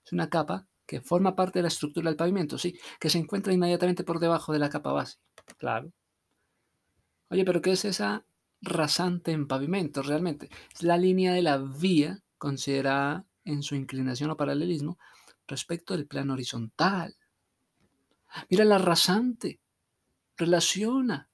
es 0.04 0.12
una 0.12 0.28
capa 0.28 0.68
que 0.84 1.00
forma 1.00 1.34
parte 1.34 1.60
de 1.60 1.62
la 1.62 1.68
estructura 1.68 2.10
del 2.10 2.16
pavimento, 2.16 2.58
sí, 2.58 2.78
que 2.98 3.08
se 3.08 3.16
encuentra 3.16 3.54
inmediatamente 3.54 4.04
por 4.04 4.20
debajo 4.20 4.52
de 4.52 4.58
la 4.58 4.68
capa 4.68 4.92
base. 4.92 5.16
Claro. 5.56 5.90
Oye, 7.30 7.44
pero 7.46 7.62
¿qué 7.62 7.72
es 7.72 7.86
esa 7.86 8.26
rasante 8.60 9.32
en 9.32 9.46
pavimento 9.46 10.02
realmente? 10.02 10.50
Es 10.74 10.82
la 10.82 10.98
línea 10.98 11.32
de 11.32 11.40
la 11.40 11.56
vía 11.56 12.22
considerada 12.36 13.24
en 13.46 13.62
su 13.62 13.76
inclinación 13.76 14.30
o 14.30 14.36
paralelismo 14.36 14.98
respecto 15.46 15.94
del 15.96 16.06
plano 16.06 16.34
horizontal. 16.34 17.16
Mira 18.48 18.64
la 18.64 18.78
rasante, 18.78 19.60
relaciona 20.36 21.28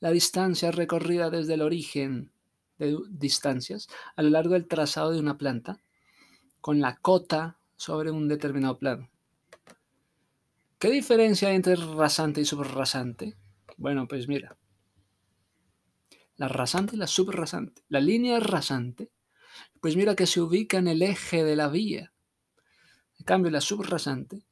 la 0.00 0.10
distancia 0.10 0.70
recorrida 0.70 1.30
desde 1.30 1.54
el 1.54 1.62
origen 1.62 2.32
de 2.78 2.98
distancias 3.10 3.88
a 4.16 4.22
lo 4.22 4.30
largo 4.30 4.54
del 4.54 4.66
trazado 4.66 5.12
de 5.12 5.20
una 5.20 5.38
planta 5.38 5.80
con 6.60 6.80
la 6.80 6.96
cota 6.96 7.58
sobre 7.76 8.10
un 8.10 8.28
determinado 8.28 8.78
plano. 8.78 9.10
¿Qué 10.78 10.90
diferencia 10.90 11.48
hay 11.48 11.56
entre 11.56 11.76
rasante 11.76 12.40
y 12.40 12.44
subrasante? 12.44 13.36
Bueno, 13.76 14.06
pues 14.06 14.28
mira. 14.28 14.56
La 16.36 16.48
rasante 16.48 16.96
y 16.96 16.98
la 16.98 17.06
subrasante. 17.06 17.82
La 17.88 18.00
línea 18.00 18.40
rasante, 18.40 19.10
pues 19.80 19.96
mira 19.96 20.14
que 20.14 20.26
se 20.26 20.40
ubica 20.40 20.78
en 20.78 20.88
el 20.88 21.02
eje 21.02 21.44
de 21.44 21.56
la 21.56 21.68
vía 21.68 22.14
en 23.18 23.24
cambio, 23.24 23.50
la 23.50 23.60
subrasante 23.60 24.44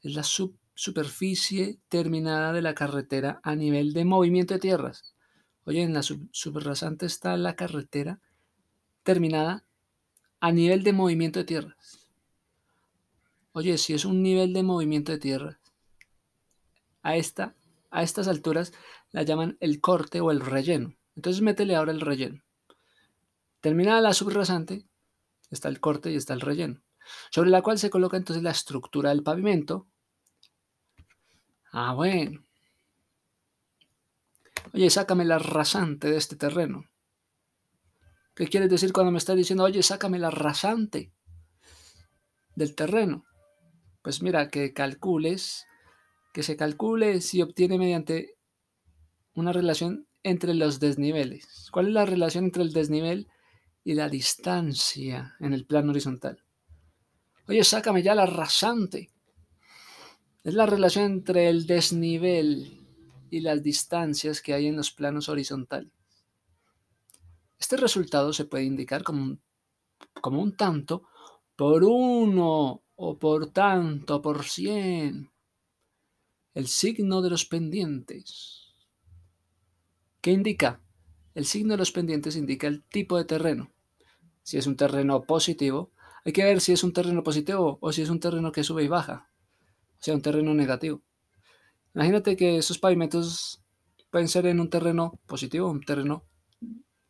es 0.00 0.14
la 0.14 0.22
superficie 0.82 1.78
terminada 1.88 2.52
de 2.52 2.60
la 2.60 2.74
carretera 2.74 3.40
a 3.44 3.54
nivel 3.54 3.92
de 3.92 4.04
movimiento 4.04 4.54
de 4.54 4.58
tierras. 4.58 5.14
Oye, 5.64 5.80
en 5.80 5.94
la 5.94 6.02
subrasante 6.02 7.06
está 7.06 7.36
la 7.36 7.54
carretera 7.54 8.18
terminada 9.04 9.64
a 10.40 10.50
nivel 10.50 10.82
de 10.82 10.92
movimiento 10.92 11.38
de 11.38 11.44
tierras. 11.44 12.08
Oye, 13.52 13.78
si 13.78 13.94
es 13.94 14.04
un 14.04 14.24
nivel 14.24 14.52
de 14.52 14.64
movimiento 14.64 15.12
de 15.12 15.18
tierras, 15.18 15.56
a, 17.04 17.14
esta, 17.14 17.54
a 17.92 18.02
estas 18.02 18.26
alturas 18.26 18.72
la 19.12 19.22
llaman 19.22 19.56
el 19.60 19.80
corte 19.80 20.20
o 20.20 20.32
el 20.32 20.40
relleno. 20.40 20.96
Entonces 21.14 21.42
métele 21.42 21.76
ahora 21.76 21.92
el 21.92 22.00
relleno. 22.00 22.42
Terminada 23.60 24.00
la 24.00 24.14
subrasante, 24.14 24.84
está 25.48 25.68
el 25.68 25.78
corte 25.78 26.10
y 26.10 26.16
está 26.16 26.34
el 26.34 26.40
relleno 26.40 26.82
sobre 27.30 27.50
la 27.50 27.62
cual 27.62 27.78
se 27.78 27.90
coloca 27.90 28.16
entonces 28.16 28.42
la 28.42 28.50
estructura 28.50 29.10
del 29.10 29.22
pavimento. 29.22 29.86
Ah, 31.72 31.94
bueno. 31.94 32.44
Oye, 34.74 34.90
sácame 34.90 35.24
la 35.24 35.38
rasante 35.38 36.10
de 36.10 36.18
este 36.18 36.36
terreno. 36.36 36.84
¿Qué 38.34 38.46
quieres 38.46 38.70
decir 38.70 38.92
cuando 38.92 39.10
me 39.10 39.18
estás 39.18 39.36
diciendo, 39.36 39.64
oye, 39.64 39.82
sácame 39.82 40.18
la 40.18 40.30
rasante 40.30 41.12
del 42.54 42.74
terreno? 42.74 43.24
Pues 44.02 44.22
mira, 44.22 44.48
que 44.48 44.72
calcules, 44.72 45.66
que 46.32 46.42
se 46.42 46.56
calcule 46.56 47.20
si 47.20 47.40
obtiene 47.40 47.78
mediante 47.78 48.36
una 49.34 49.52
relación 49.52 50.06
entre 50.22 50.54
los 50.54 50.78
desniveles. 50.80 51.68
¿Cuál 51.72 51.88
es 51.88 51.92
la 51.92 52.04
relación 52.04 52.44
entre 52.44 52.62
el 52.62 52.72
desnivel 52.72 53.28
y 53.84 53.94
la 53.94 54.08
distancia 54.08 55.36
en 55.40 55.52
el 55.54 55.66
plano 55.66 55.90
horizontal? 55.90 56.42
Oye, 57.48 57.64
sácame 57.64 58.02
ya 58.02 58.14
la 58.14 58.26
rasante. 58.26 59.11
Es 60.44 60.54
la 60.54 60.66
relación 60.66 61.04
entre 61.04 61.48
el 61.48 61.66
desnivel 61.66 62.80
y 63.30 63.40
las 63.40 63.62
distancias 63.62 64.42
que 64.42 64.54
hay 64.54 64.66
en 64.66 64.76
los 64.76 64.90
planos 64.90 65.28
horizontales. 65.28 65.92
Este 67.60 67.76
resultado 67.76 68.32
se 68.32 68.44
puede 68.44 68.64
indicar 68.64 69.04
como 69.04 69.22
un, 69.22 69.42
como 70.20 70.42
un 70.42 70.56
tanto 70.56 71.04
por 71.54 71.84
uno 71.84 72.82
o 72.96 73.18
por 73.20 73.52
tanto 73.52 74.20
por 74.20 74.42
cien. 74.42 75.30
El 76.54 76.66
signo 76.66 77.22
de 77.22 77.30
los 77.30 77.44
pendientes. 77.44 78.74
¿Qué 80.20 80.32
indica? 80.32 80.80
El 81.36 81.46
signo 81.46 81.74
de 81.74 81.78
los 81.78 81.92
pendientes 81.92 82.34
indica 82.34 82.66
el 82.66 82.82
tipo 82.82 83.16
de 83.16 83.26
terreno. 83.26 83.70
Si 84.42 84.58
es 84.58 84.66
un 84.66 84.74
terreno 84.76 85.22
positivo, 85.22 85.92
hay 86.24 86.32
que 86.32 86.42
ver 86.42 86.60
si 86.60 86.72
es 86.72 86.82
un 86.82 86.92
terreno 86.92 87.22
positivo 87.22 87.78
o 87.80 87.92
si 87.92 88.02
es 88.02 88.10
un 88.10 88.18
terreno 88.18 88.50
que 88.50 88.64
sube 88.64 88.82
y 88.82 88.88
baja. 88.88 89.31
Sea, 90.02 90.14
un 90.14 90.20
terreno 90.20 90.52
negativo. 90.52 91.00
Imagínate 91.94 92.36
que 92.36 92.58
esos 92.58 92.78
pavimentos 92.78 93.62
pueden 94.10 94.26
ser 94.26 94.46
en 94.46 94.58
un 94.58 94.68
terreno 94.68 95.20
positivo, 95.26 95.70
un 95.70 95.80
terreno 95.80 96.26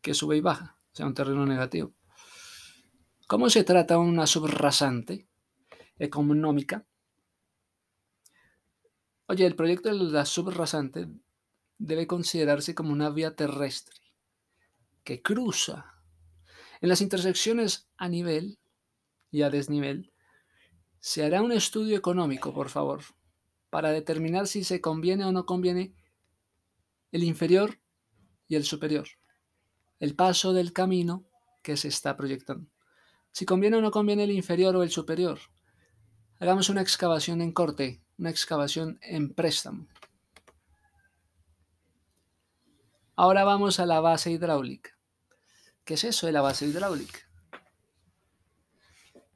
que 0.03 0.13
sube 0.13 0.37
y 0.37 0.43
baja, 0.43 0.79
sea, 0.93 1.07
un 1.07 1.15
terreno 1.15 1.47
negativo. 1.47 1.95
¿Cómo 3.27 3.49
se 3.49 3.65
trata 3.65 3.99
una 3.99 4.27
subrasante 4.27 5.27
económica? 5.99 6.87
Oye, 9.27 9.47
el 9.47 9.57
proyecto 9.57 9.89
de 9.89 9.95
la 9.95 10.27
subrasante 10.27 11.09
debe 11.79 12.07
considerarse 12.07 12.75
como 12.75 12.93
una 12.93 13.09
vía 13.09 13.35
terrestre 13.35 13.97
que 15.03 15.23
cruza 15.23 15.95
en 16.83 16.91
las 16.91 17.01
intersecciones 17.01 17.89
a 17.97 18.11
nivel 18.11 18.59
y 19.31 19.43
a 19.43 19.49
desnivel. 19.49 20.12
Se 21.05 21.25
hará 21.25 21.43
un 21.43 21.51
estudio 21.51 21.97
económico, 21.97 22.55
por 22.55 22.69
favor, 22.69 23.03
para 23.71 23.91
determinar 23.91 24.47
si 24.47 24.63
se 24.63 24.81
conviene 24.81 25.25
o 25.25 25.33
no 25.33 25.47
conviene 25.47 25.97
el 27.11 27.25
inferior 27.25 27.81
y 28.47 28.55
el 28.55 28.63
superior, 28.63 29.09
el 29.99 30.15
paso 30.15 30.53
del 30.53 30.73
camino 30.73 31.29
que 31.61 31.77
se 31.77 31.89
está 31.89 32.17
proyectando. 32.17 32.71
Si 33.33 33.45
conviene 33.45 33.79
o 33.79 33.81
no 33.81 33.91
conviene 33.91 34.23
el 34.23 34.31
inferior 34.31 34.77
o 34.77 34.85
el 34.85 34.93
superior. 34.93 35.41
Hagamos 36.39 36.69
una 36.69 36.83
excavación 36.83 37.41
en 37.41 37.51
corte, 37.51 38.01
una 38.17 38.31
excavación 38.31 39.01
en 39.03 39.35
préstamo. 39.35 39.89
Ahora 43.17 43.43
vamos 43.43 43.81
a 43.81 43.87
la 43.87 43.99
base 43.99 44.31
hidráulica. 44.31 44.97
¿Qué 45.85 45.95
es 45.95 46.05
eso 46.05 46.27
de 46.27 46.33
la 46.33 46.43
base 46.43 46.65
hidráulica? 46.65 47.32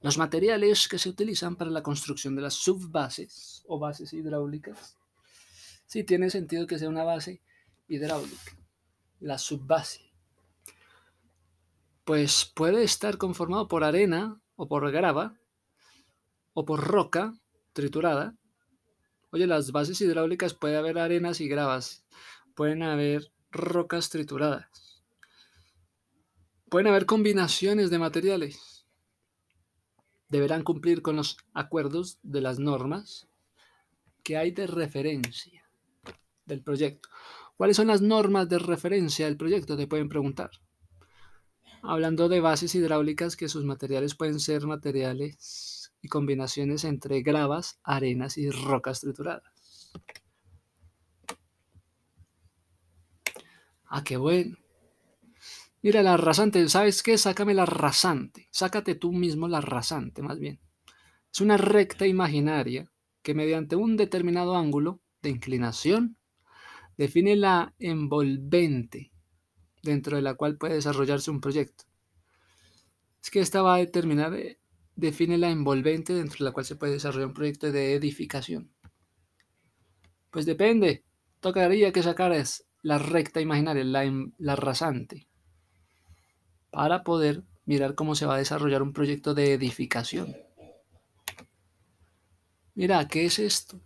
Los 0.03 0.19
materiales 0.19 0.89
que 0.89 0.99
se 0.99 1.09
utilizan 1.09 1.57
para 1.57 1.71
la 1.71 1.83
construcción 1.83 2.37
de 2.37 2.43
las 2.43 2.55
subbases 2.55 3.65
o 3.67 3.79
bases 3.79 4.13
hidráulicas. 4.13 4.97
Sí, 5.87 6.05
tiene 6.05 6.31
sentido 6.31 6.67
que 6.67 6.79
sea 6.79 6.89
una 6.89 7.05
base 7.05 7.41
hidráulica, 7.89 8.53
la 9.21 9.39
subbase. 9.39 10.13
Pues 12.05 12.45
puede 12.55 12.85
estar 12.85 13.17
conformado 13.17 13.69
por 13.69 13.85
arena 13.85 14.41
o 14.55 14.69
por 14.69 14.91
grava 14.93 15.39
o 16.53 16.65
por 16.65 16.81
roca 16.81 17.35
triturada. 17.73 18.37
Oye, 19.31 19.47
las 19.47 19.73
bases 19.73 20.01
hidráulicas 20.01 20.55
puede 20.55 20.77
haber 20.77 20.99
arenas 20.99 21.41
y 21.41 21.49
gravas, 21.49 22.05
pueden 22.55 22.83
haber 22.83 23.33
rocas 23.51 24.11
trituradas, 24.11 25.03
pueden 26.69 26.87
haber 26.87 27.07
combinaciones 27.07 27.91
de 27.91 27.99
materiales 27.99 28.76
deberán 30.29 30.63
cumplir 30.63 31.03
con 31.03 31.17
los 31.17 31.39
acuerdos 31.55 32.19
de 32.23 32.41
las 32.41 32.59
normas 32.59 33.29
que 34.23 34.37
hay 34.37 34.51
de 34.51 34.67
referencia 34.67 35.65
del 36.45 36.63
proyecto. 36.63 37.09
¿Cuáles 37.57 37.77
son 37.77 37.87
las 37.87 38.03
normas 38.03 38.49
de 38.49 38.59
referencia 38.59 39.27
del 39.27 39.37
proyecto? 39.37 39.77
Te 39.77 39.87
pueden 39.87 40.09
preguntar. 40.09 40.51
Hablando 41.83 42.29
de 42.29 42.41
bases 42.41 42.75
hidráulicas, 42.75 43.37
que 43.37 43.49
sus 43.49 43.65
materiales 43.65 44.15
pueden 44.15 44.41
ser 44.41 44.67
materiales 44.67 45.93
y 46.03 46.09
combinaciones 46.09 46.85
entre 46.85 47.23
gravas, 47.23 47.79
arenas 47.85 48.37
y 48.39 48.51
rocas 48.51 49.01
trituradas. 49.01 49.93
Ah, 53.85 54.03
qué 54.05 54.17
bueno. 54.17 54.57
Mira, 55.87 56.03
la 56.03 56.17
rasante, 56.17 56.69
¿sabes 56.69 57.01
qué? 57.01 57.17
Sácame 57.17 57.55
la 57.55 57.65
rasante. 57.65 58.49
Sácate 58.51 58.97
tú 58.97 59.13
mismo 59.13 59.47
la 59.47 59.61
rasante, 59.61 60.21
más 60.21 60.41
bien. 60.41 60.59
Es 61.33 61.41
una 61.41 61.57
recta 61.57 62.09
imaginaria 62.09 62.91
que 63.23 63.35
mediante 63.35 63.77
un 63.77 63.97
determinado 63.97 64.57
ángulo 64.57 64.99
de 65.23 65.31
inclinación 65.31 66.17
define 66.99 67.37
la 67.37 67.73
envolvente 67.79 69.13
dentro 69.81 70.17
de 70.17 70.23
la 70.23 70.35
cual 70.35 70.57
puede 70.57 70.75
desarrollarse 70.75 71.31
un 71.31 71.41
proyecto. 71.41 71.85
Es 73.23 73.31
que 73.31 73.39
esta 73.39 73.63
va 73.63 73.77
a 73.77 73.79
determinar, 73.79 74.35
eh, 74.35 74.59
define 74.97 75.39
la 75.39 75.51
envolvente 75.51 76.15
dentro 76.15 76.39
de 76.39 76.47
la 76.47 76.53
cual 76.53 76.67
se 76.67 76.75
puede 76.75 76.95
desarrollar 76.95 77.29
un 77.29 77.35
proyecto 77.35 77.71
de 77.71 77.95
edificación. 77.95 78.73
Pues 80.33 80.47
depende, 80.47 81.05
tocaría 81.39 81.93
que 81.93 82.03
sacaras 82.03 82.67
la 82.83 82.99
recta 82.99 83.41
imaginaria, 83.41 83.85
la, 83.85 84.13
la 84.39 84.57
rasante 84.57 85.29
para 86.77 87.05
poder 87.05 87.43
mirar 87.65 87.95
cómo 87.95 88.15
se 88.15 88.27
va 88.27 88.35
a 88.35 88.39
desarrollar 88.39 88.83
un 88.83 88.93
proyecto 88.93 89.33
de 89.33 89.55
edificación. 89.55 90.37
Mira, 92.75 93.09
¿qué 93.09 93.25
es 93.25 93.39
esto? 93.39 93.81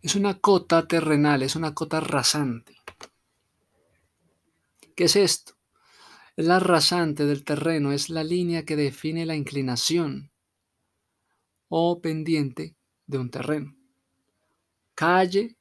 Es 0.00 0.14
una 0.14 0.40
cota 0.40 0.88
terrenal, 0.88 1.42
es 1.42 1.56
una 1.56 1.74
cota 1.74 2.00
rasante. 2.00 2.78
¿Qué 4.96 5.04
es 5.04 5.16
esto? 5.16 5.52
Es 6.38 6.46
la 6.46 6.58
rasante 6.58 7.26
del 7.26 7.44
terreno, 7.44 7.92
es 7.92 8.08
la 8.08 8.24
línea 8.24 8.64
que 8.64 8.74
define 8.74 9.26
la 9.26 9.36
inclinación 9.36 10.32
o 11.68 12.00
pendiente 12.00 12.76
de 13.06 13.18
un 13.18 13.30
terreno. 13.30 13.76
Calle 14.94 15.58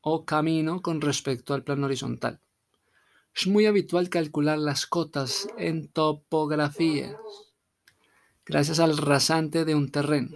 o 0.00 0.24
camino 0.24 0.80
con 0.80 1.02
respecto 1.02 1.52
al 1.52 1.64
plano 1.64 1.84
horizontal. 1.84 2.40
Es 3.36 3.46
muy 3.46 3.66
habitual 3.66 4.08
calcular 4.08 4.56
las 4.56 4.86
cotas 4.86 5.46
en 5.58 5.88
topografías 5.88 7.14
gracias 8.46 8.80
al 8.80 8.96
rasante 8.96 9.66
de 9.66 9.74
un 9.74 9.90
terreno. 9.90 10.30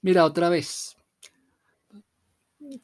Mira 0.00 0.24
otra 0.24 0.48
vez. 0.48 0.96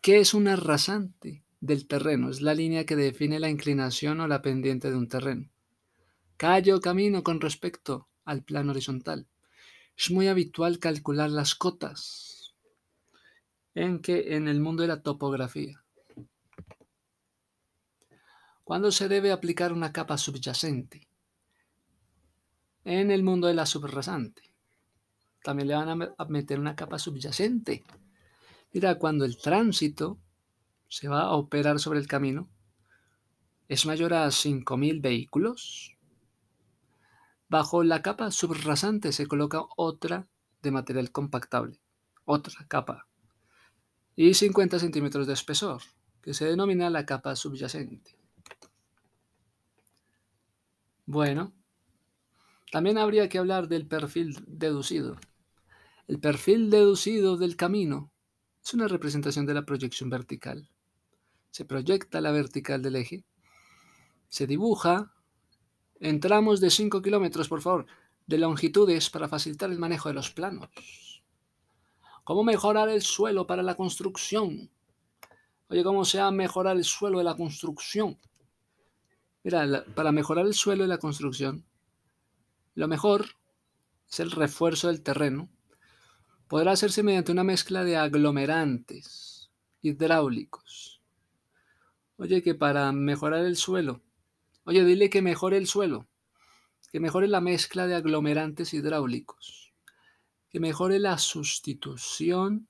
¿Qué 0.03 0.19
es 0.19 0.35
una 0.35 0.57
rasante 0.57 1.43
del 1.61 1.87
terreno? 1.87 2.29
Es 2.29 2.43
la 2.43 2.53
línea 2.53 2.85
que 2.85 2.97
define 2.97 3.41
la 3.41 3.49
inclinación 3.49 4.21
o 4.21 4.29
la 4.29 4.43
pendiente 4.43 4.91
de 4.91 4.99
un 4.99 5.09
terreno. 5.09 5.49
Calle 6.37 6.75
o 6.75 6.83
camino 6.83 7.23
con 7.23 7.41
respecto 7.41 8.09
al 8.27 8.43
plano 8.43 8.73
horizontal. 8.73 9.27
Es 9.97 10.11
muy 10.11 10.29
habitual 10.29 10.79
calcular 10.79 11.31
las 11.31 11.55
cotas 11.55 12.55
en 13.75 14.01
que 14.01 14.37
en 14.37 14.49
el 14.49 14.61
mundo 14.61 14.83
de 14.83 14.89
la 14.89 15.03
topografía. 15.03 15.83
¿Cuándo 18.69 18.93
se 18.93 19.09
debe 19.09 19.33
aplicar 19.33 19.73
una 19.73 19.95
capa 19.95 20.19
subyacente? 20.19 21.09
En 22.85 23.11
el 23.11 23.23
mundo 23.23 23.47
de 23.47 23.55
la 23.55 23.65
subrasante. 23.65 24.43
También 25.43 25.69
le 25.69 25.75
van 25.75 26.03
a 26.19 26.25
meter 26.27 26.61
una 26.61 26.77
capa 26.77 26.99
subyacente. 26.99 27.83
Mira, 28.75 28.99
cuando 28.99 29.25
el 29.25 29.39
tránsito 29.39 30.19
se 30.87 31.09
va 31.09 31.23
a 31.23 31.33
operar 31.33 31.79
sobre 31.81 31.99
el 31.99 32.07
camino, 32.07 32.51
es 33.69 33.87
mayor 33.87 34.13
a 34.13 34.27
5.000 34.27 35.01
vehículos. 35.01 35.97
Bajo 37.49 37.83
la 37.83 38.03
capa 38.03 38.31
subrasante 38.31 39.13
se 39.13 39.27
coloca 39.27 39.63
otra 39.79 40.29
de 40.61 40.73
material 40.73 41.11
compactable, 41.11 41.81
otra 42.27 42.67
capa, 42.69 43.07
y 44.15 44.35
50 44.35 44.79
centímetros 44.79 45.27
de 45.27 45.33
espesor, 45.33 45.81
que 46.21 46.35
se 46.35 46.45
denomina 46.45 46.91
la 46.91 47.07
capa 47.07 47.35
subyacente. 47.35 48.19
Bueno, 51.11 51.55
también 52.71 52.99
habría 52.99 53.31
que 53.31 53.39
hablar 53.39 53.67
del 53.67 53.89
perfil 53.89 54.45
deducido. 54.47 55.17
El 56.07 56.21
perfil 56.21 56.69
deducido 56.69 57.39
del 57.39 57.57
camino 57.57 58.13
es 58.63 58.75
una 58.75 58.89
representación 58.89 59.47
de 59.47 59.55
la 59.55 59.65
proyección 59.65 60.11
vertical. 60.11 60.69
Se 61.51 61.65
proyecta 61.65 62.21
la 62.21 62.31
vertical 62.31 62.83
del 62.83 62.97
eje. 62.97 63.25
Se 64.29 64.47
dibuja 64.47 65.15
en 65.99 66.21
tramos 66.21 66.61
de 66.61 66.69
5 66.69 67.01
kilómetros, 67.01 67.49
por 67.49 67.63
favor, 67.63 67.87
de 68.27 68.37
longitudes 68.37 69.09
para 69.09 69.29
facilitar 69.29 69.71
el 69.71 69.79
manejo 69.79 70.11
de 70.11 70.15
los 70.15 70.31
planos. 70.31 70.69
¿Cómo 72.23 72.45
mejorar 72.45 72.91
el 72.91 73.01
suelo 73.01 73.47
para 73.47 73.63
la 73.63 73.77
construcción? 73.77 74.71
Oye, 75.71 75.83
¿cómo 75.83 76.05
se 76.05 76.19
va 76.19 76.27
a 76.27 76.33
mejorar 76.33 76.77
el 76.77 76.85
suelo 76.85 77.17
de 77.17 77.25
la 77.25 77.35
construcción? 77.35 78.19
Mira, 79.49 79.83
para 79.95 80.13
mejorar 80.13 80.45
el 80.45 80.53
suelo 80.53 80.85
y 80.85 80.89
la 80.89 80.99
construcción, 80.99 81.65
lo 82.75 82.87
mejor 82.87 83.25
es 84.07 84.21
el 84.21 84.31
refuerzo 84.31 84.89
del 84.89 85.03
terreno. 85.03 85.49
Podrá 86.49 86.73
hacerse 86.73 87.03
mediante 87.03 87.33
una 87.33 87.45
mezcla 87.45 87.83
de 87.83 87.97
aglomerantes 87.97 89.51
hidráulicos 89.81 91.01
Oye, 92.19 92.43
que 92.43 92.55
para 92.55 92.93
mejorar 92.93 93.47
el 93.47 93.57
suelo. 93.57 94.03
Oye, 94.65 94.85
dile 94.85 95.09
que 95.09 95.23
mejore 95.23 95.57
el 95.57 95.67
suelo. 95.67 96.07
Que 96.93 97.01
mejore 97.01 97.27
la 97.27 97.41
mezcla 97.41 97.87
de 97.87 97.95
aglomerantes 97.95 98.75
hidráulicos. 98.75 99.73
Que 100.51 100.61
mejore 100.61 100.99
la 100.99 101.17
sustitución, 101.17 102.69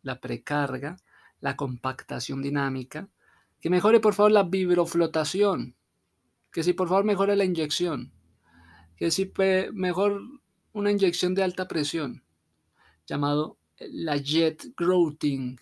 la 0.00 0.18
precarga, 0.18 0.96
la 1.40 1.56
compactación 1.56 2.40
dinámica. 2.40 3.10
Que 3.60 3.68
mejore, 3.68 4.00
por 4.00 4.14
favor, 4.14 4.32
la 4.32 4.44
vibroflotación. 4.44 5.75
Que 6.56 6.62
si, 6.62 6.72
por 6.72 6.88
favor, 6.88 7.04
mejore 7.04 7.36
la 7.36 7.44
inyección. 7.44 8.14
Que 8.96 9.10
si 9.10 9.30
mejor 9.74 10.22
una 10.72 10.90
inyección 10.90 11.34
de 11.34 11.42
alta 11.42 11.68
presión, 11.68 12.24
llamado 13.06 13.58
la 13.78 14.16
jet 14.16 14.74
growing. 14.74 15.58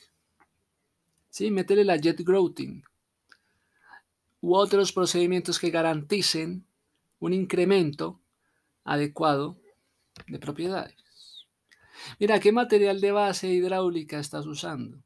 Sí, 1.31 1.51
métele 1.51 1.83
la 1.83 1.97
jet 1.97 2.21
growing. 2.21 2.85
U 4.41 4.55
otros 4.55 4.93
procedimientos 4.93 5.59
que 5.59 5.71
garanticen 5.71 6.65
un 7.19 7.33
incremento 7.33 8.21
adecuado 8.85 9.59
de 10.29 10.39
propiedades. 10.39 11.49
Mira, 12.21 12.39
¿qué 12.39 12.53
material 12.53 13.01
de 13.01 13.11
base 13.11 13.49
hidráulica 13.49 14.21
estás 14.21 14.47
usando? 14.47 15.03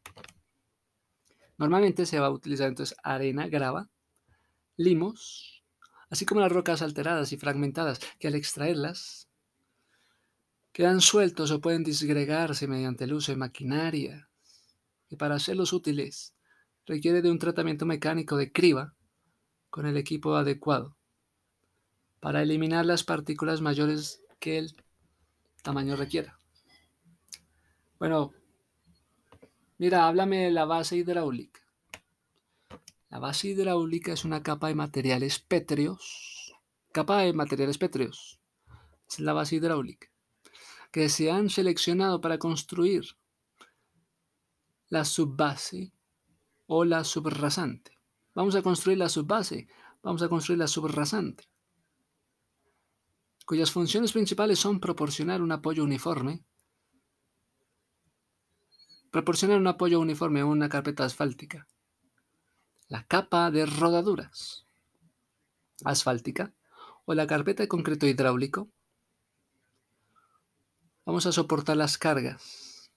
Normalmente 1.57 2.05
se 2.05 2.21
va 2.21 2.27
a 2.27 2.31
utilizar 2.31 2.69
entonces 2.69 2.95
arena, 3.03 3.49
grava, 3.49 3.89
limos, 4.77 5.48
así 6.11 6.25
como 6.27 6.41
las 6.41 6.53
rocas 6.53 6.83
alteradas 6.83 7.33
y 7.33 7.37
fragmentadas, 7.37 8.01
que 8.19 8.29
al 8.29 8.35
extraerlas 8.35 9.29
quedan 10.73 11.01
sueltos 11.01 11.51
o 11.51 11.61
pueden 11.61 11.85
disgregarse 11.85 12.67
mediante 12.69 13.05
el 13.05 13.15
uso 13.15 13.33
de 13.33 13.39
maquinaria, 13.39 14.29
que 15.09 15.17
para 15.17 15.37
hacerlos 15.37 15.73
útiles 15.73 16.35
requiere 16.87 17.23
de 17.23 17.31
un 17.31 17.39
tratamiento 17.39 17.85
mecánico 17.85 18.37
de 18.37 18.53
criba 18.53 18.95
con 19.71 19.87
el 19.87 19.97
equipo 19.97 20.35
adecuado 20.37 20.97
para 22.21 22.43
eliminar 22.43 22.85
las 22.87 23.05
partículas 23.05 23.61
mayores 23.61 24.23
que 24.39 24.59
el 24.59 24.75
tamaño 25.63 25.97
requiera. 25.97 26.39
Bueno, 27.99 28.33
mira, 29.79 30.07
háblame 30.07 30.45
de 30.45 30.51
la 30.51 30.65
base 30.65 30.97
hidráulica. 30.97 31.61
La 33.09 33.19
base 33.19 33.49
hidráulica 33.49 34.13
es 34.13 34.25
una 34.25 34.43
capa 34.43 34.69
de 34.69 34.75
materiales 34.75 35.39
pétreos. 35.39 36.55
Capa 36.93 37.23
de 37.23 37.33
materiales 37.33 37.79
pétreos. 37.79 38.41
Es 39.09 39.21
la 39.21 39.33
base 39.33 39.57
hidráulica 39.57 40.09
que 40.91 41.09
se 41.09 41.31
han 41.31 41.51
seleccionado 41.51 42.21
para 42.21 42.39
construir 42.39 43.05
la 44.89 45.05
subbase 45.05 45.93
o 46.67 46.85
la 46.85 47.05
subrasante. 47.05 47.99
Vamos 48.35 48.55
a 48.55 48.63
construir 48.63 48.99
la 48.99 49.09
subbase, 49.09 49.69
vamos 50.03 50.23
a 50.23 50.29
construir 50.29 50.59
la 50.59 50.69
subrasante, 50.69 51.49
cuyas 53.45 53.71
funciones 53.71 54.13
principales 54.13 54.59
son 54.59 54.81
proporcionar 54.81 55.43
un 55.43 55.53
apoyo 55.53 55.83
uniforme, 55.83 56.45
proporcionar 59.11 59.59
un 59.59 59.67
apoyo 59.67 59.99
uniforme 59.99 60.41
a 60.41 60.47
una 60.47 60.69
carpeta 60.69 61.05
asfáltica, 61.05 61.67
la 62.89 63.05
capa 63.05 63.51
de 63.51 63.67
rodaduras 63.67 64.67
asfáltica 65.85 66.53
o 67.05 67.15
la 67.15 67.27
carpeta 67.27 67.63
de 67.63 67.69
concreto 67.69 68.07
hidráulico 68.07 68.69
Vamos 71.09 71.25
a 71.25 71.33
soportar 71.33 71.75
las 71.75 71.97
cargas. 71.97 72.91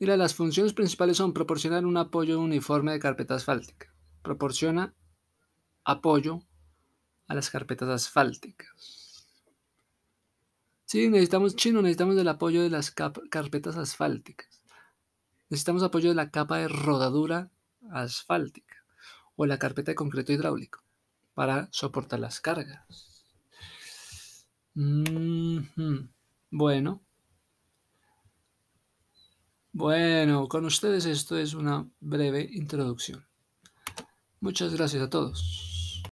Mira, 0.00 0.16
las 0.16 0.34
funciones 0.34 0.72
principales 0.72 1.16
son 1.16 1.32
proporcionar 1.32 1.86
un 1.86 1.96
apoyo 1.96 2.40
uniforme 2.40 2.90
de 2.90 2.98
carpeta 2.98 3.36
asfáltica. 3.36 3.94
Proporciona 4.20 4.96
apoyo 5.84 6.42
a 7.28 7.36
las 7.36 7.50
carpetas 7.50 7.88
asfálticas. 7.88 9.28
Sí, 10.86 11.08
necesitamos, 11.08 11.54
chino, 11.54 11.82
necesitamos 11.82 12.16
el 12.16 12.26
apoyo 12.26 12.64
de 12.64 12.70
las 12.70 12.90
carpetas 12.90 13.76
asfálticas. 13.76 14.60
Necesitamos 15.50 15.84
apoyo 15.84 16.08
de 16.08 16.16
la 16.16 16.32
capa 16.32 16.58
de 16.58 16.66
rodadura 16.66 17.52
asfáltica 17.90 18.84
o 19.36 19.46
la 19.46 19.58
carpeta 19.58 19.92
de 19.92 19.96
concreto 19.96 20.32
hidráulico 20.32 20.82
para 21.34 21.68
soportar 21.72 22.20
las 22.20 22.40
cargas. 22.40 23.24
Bueno. 26.50 27.02
Bueno, 29.74 30.48
con 30.48 30.66
ustedes 30.66 31.06
esto 31.06 31.38
es 31.38 31.54
una 31.54 31.88
breve 32.00 32.46
introducción. 32.52 33.26
Muchas 34.40 34.74
gracias 34.74 35.02
a 35.02 35.08
todos. 35.10 35.71